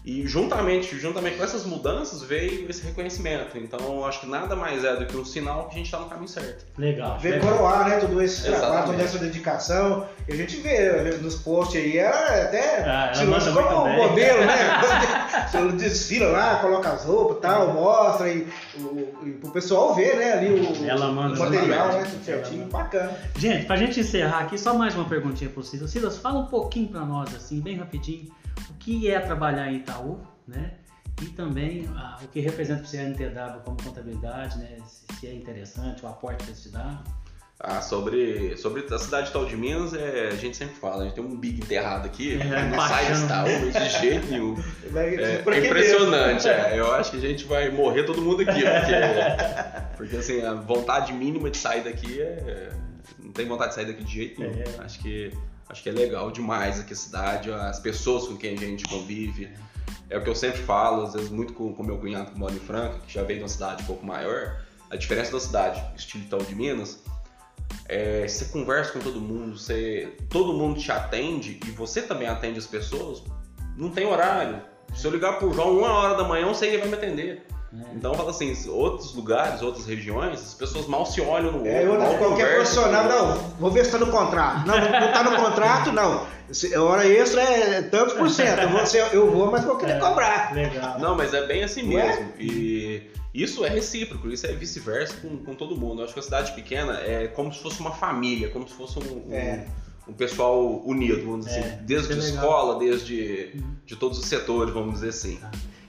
[0.06, 3.58] E juntamente, juntamente com essas mudanças veio esse reconhecimento.
[3.58, 5.98] Então eu acho que nada mais é do que um sinal que a gente tá
[6.00, 6.64] no caminho certo.
[6.78, 7.18] Legal.
[7.18, 7.54] Ver legal.
[7.54, 7.98] coroar, né?
[8.00, 8.92] Todo esse trabalho, Exatamente.
[8.92, 10.08] toda essa dedicação.
[10.30, 13.98] E a gente vê nos posts aí, ela até Ah, ela manda como bem.
[13.98, 14.56] modelo, né?
[15.52, 18.48] Você desfila lá, coloca as roupas e tal, mostra e,
[18.78, 20.34] o, e pro pessoal ver, né?
[20.34, 22.04] Ali o, Ela manda o material, né?
[22.12, 23.12] Tudo certinho, bacana.
[23.40, 25.90] Gente, pra gente encerrar aqui, só mais uma perguntinha pro Silas.
[25.90, 28.28] Silas, fala um pouquinho pra nós, assim, bem rapidinho,
[28.70, 30.74] o que é trabalhar em Itaú, né?
[31.22, 34.78] e também ah, o que representa para você a NTW como contabilidade, né?
[34.86, 37.00] Se, se é interessante, o aporte que te dão.
[37.58, 41.06] Ah, sobre, sobre a cidade de Tal de Minas, é, a gente sempre fala, a
[41.06, 44.56] gente tem um big enterrado aqui, É, não sai desse taú de jeito nenhum.
[44.94, 46.78] É, é impressionante, é.
[46.78, 51.14] Eu acho que a gente vai morrer todo mundo aqui, porque, porque assim, a vontade
[51.14, 52.72] mínima de sair daqui é.
[53.20, 54.54] Não tem vontade de sair daqui de jeito nenhum.
[54.54, 54.84] É.
[54.84, 55.32] Acho, que,
[55.70, 59.52] acho que é legal demais aqui a cidade, as pessoas com quem a gente convive.
[60.10, 62.54] É o que eu sempre falo, às vezes muito com o meu cunhado que mora
[62.54, 64.62] em Franca, que já veio de uma cidade um pouco maior.
[64.90, 67.04] A diferença da cidade, estilo Itaú de Minas,
[67.88, 72.60] é, você conversa com todo mundo, você, todo mundo te atende e você também atende
[72.60, 73.24] as pessoas,
[73.76, 74.62] não tem horário.
[74.94, 76.96] Se eu ligar pro João uma hora da manhã, eu sei que ele vai me
[76.96, 77.46] atender.
[77.76, 77.86] Né?
[77.96, 81.84] Então, fala assim, outros lugares, outras regiões, as pessoas mal se olham no outro, É,
[81.86, 82.56] eu, qualquer conversam.
[82.56, 84.66] profissional, não, vou ver se está no contrato.
[84.68, 86.26] Não, não está no contrato, não.
[86.52, 88.60] Se- hora extra é tantos por cento.
[88.62, 88.82] Eu vou,
[89.14, 90.54] eu vou mas vou querer É, cobrar.
[90.54, 91.00] Legal.
[91.00, 92.06] Não, mas é bem assim é?
[92.06, 92.34] mesmo.
[92.40, 96.02] E isso é recíproco, isso é vice-versa com, com todo mundo.
[96.02, 99.00] Eu acho que a cidade pequena é como se fosse uma família, como se fosse
[99.00, 99.66] um, um, É.
[100.08, 101.78] um pessoal unido, vamos dizer É, assim.
[101.86, 105.40] Desde é escola, desde de todos os setores, vamos dizer assim.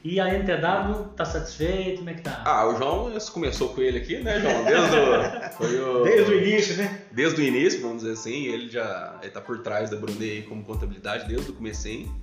[0.04, 1.98] E a NTW tá satisfeito?
[1.98, 2.42] Como é que tá?
[2.44, 4.64] Ah, o João, começou com ele aqui, né, João?
[4.64, 7.00] Desde o, foi o, Desde o início, né?
[7.10, 10.62] desde o início, vamos dizer assim, ele já ele tá por trás da Brunei como
[10.62, 12.14] contabilidade desde o comecinho.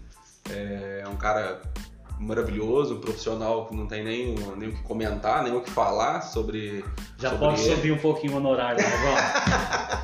[0.50, 1.62] É um cara
[2.24, 6.22] maravilhoso, um profissional que não tem nem, nem o que comentar, nem o que falar
[6.22, 6.84] sobre.
[7.18, 7.76] Já sobre pode ele.
[7.76, 9.16] subir um pouquinho o honorário, né, João?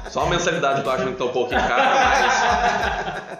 [0.11, 3.39] Só a mensalidade eu tô achando que tá um pouquinho cara,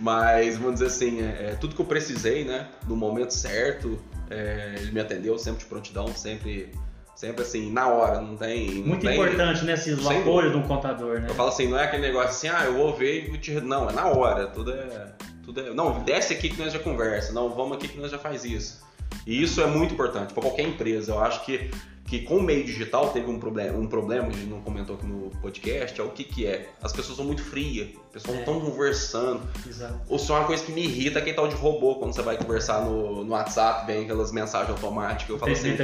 [0.00, 2.66] Mas, vamos dizer assim, é, é tudo que eu precisei, né?
[2.86, 3.98] No momento certo,
[4.30, 6.72] é, ele me atendeu sempre de prontidão, sempre.
[7.16, 8.76] Sempre assim, na hora, não tem.
[8.76, 11.26] não Muito tem- importante, né, esse apoio de um contador, né?
[11.28, 13.50] Eu falo assim, não é aquele negócio assim, ah, eu vou ver e vou te.
[13.60, 15.08] Não, é na hora, tudo é.
[15.48, 15.72] Tudo é.
[15.72, 18.82] Não, desce aqui que nós já conversa, não, vamos aqui que nós já faz isso.
[19.26, 21.12] E isso é muito importante para qualquer empresa.
[21.12, 21.70] Eu acho que,
[22.04, 25.06] que com o meio digital teve um problema, um problema, a gente não comentou aqui
[25.06, 26.68] no podcast, é o que, que é.
[26.82, 28.44] As pessoas são muito frias, as pessoas não É.
[28.44, 29.40] estão conversando.
[29.66, 29.98] Exato.
[30.06, 32.36] Ou só uma coisa que me irrita é aquele tal de robô, quando você vai
[32.36, 35.30] conversar no, no WhatsApp, vem aquelas mensagens automáticas.
[35.30, 35.74] Eu falo assim.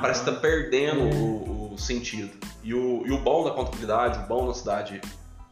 [0.00, 0.34] Parece que né?
[0.36, 1.14] tá perdendo É.
[1.14, 2.30] o, o sentido.
[2.64, 5.00] E o, e o bom da contabilidade, o bom da cidade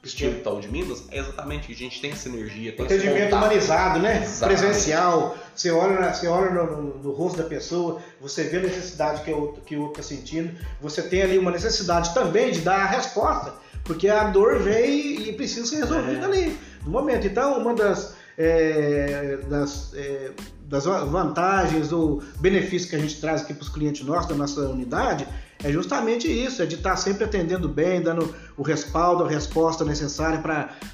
[0.03, 3.99] estilo tal de Minas, é exatamente a gente tem essa energia, tem esse Atendimento humanizado,
[4.01, 4.27] né?
[4.41, 5.37] Presencial.
[5.55, 9.31] Você olha, você olha no, no- no rosto da pessoa, você vê a necessidade que
[9.31, 10.55] o outro que está sentindo.
[10.81, 13.53] Você tem ali uma necessidade também de dar a resposta,
[13.85, 16.25] porque a dor vem e precisa ser resolvida É.
[16.25, 17.27] ali, no momento.
[17.27, 20.31] Então, uma das, é, das, é,
[20.63, 24.61] das vantagens ou benefícios que a gente traz aqui para os clientes nossos, da nossa
[24.63, 25.27] unidade,
[25.63, 30.41] é justamente isso, é de estar sempre atendendo bem, dando o respaldo, a resposta necessária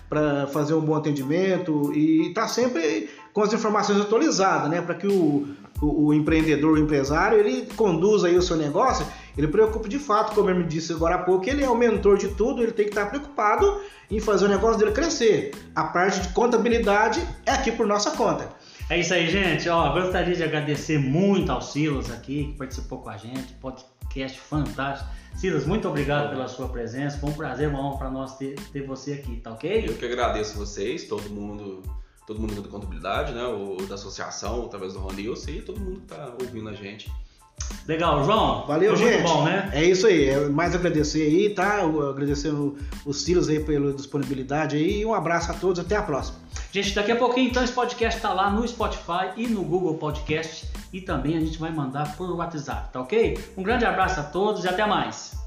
[0.09, 4.81] para fazer um bom atendimento e estar sempre com as informações atualizadas, né?
[4.81, 5.47] Para que o,
[5.81, 9.07] o, o empreendedor, o empresário, ele conduza aí o seu negócio,
[9.37, 12.17] ele preocupe de fato, como eu me disse agora há pouco, ele é o mentor
[12.17, 15.53] de tudo, ele tem que estar preocupado em fazer o negócio dele crescer.
[15.75, 18.49] A parte de contabilidade é aqui por nossa conta.
[18.89, 19.69] É isso aí, gente.
[19.69, 23.53] Ó, gostaria de agradecer muito ao Silas aqui, que participou com a gente.
[23.55, 25.11] Podcast fantástico.
[25.35, 27.19] Silas, muito obrigado pela sua presença.
[27.19, 29.87] Foi um prazer, uma honra para nós ter, ter você aqui, tá ok?
[29.89, 31.83] Eu que agradeço vocês, todo mundo,
[32.29, 33.45] todo mundo da contabilidade, né?
[33.45, 37.11] O da associação, através do Ronilson e todo mundo que tá ouvindo a gente.
[37.87, 38.67] Legal, João.
[38.67, 39.23] Valeu, gente.
[39.23, 39.71] Muito bom, né?
[39.73, 40.29] É isso aí.
[40.29, 41.83] É mais agradecer aí, tá?
[41.83, 45.01] Agradecendo os Silas aí pela disponibilidade aí.
[45.01, 45.81] E um abraço a todos.
[45.81, 46.39] Até a próxima.
[46.73, 50.69] Gente, daqui a pouquinho então esse podcast tá lá no Spotify e no Google Podcast
[50.93, 53.39] e também a gente vai mandar por WhatsApp, tá ok?
[53.57, 55.46] Um grande abraço a todos e até mais.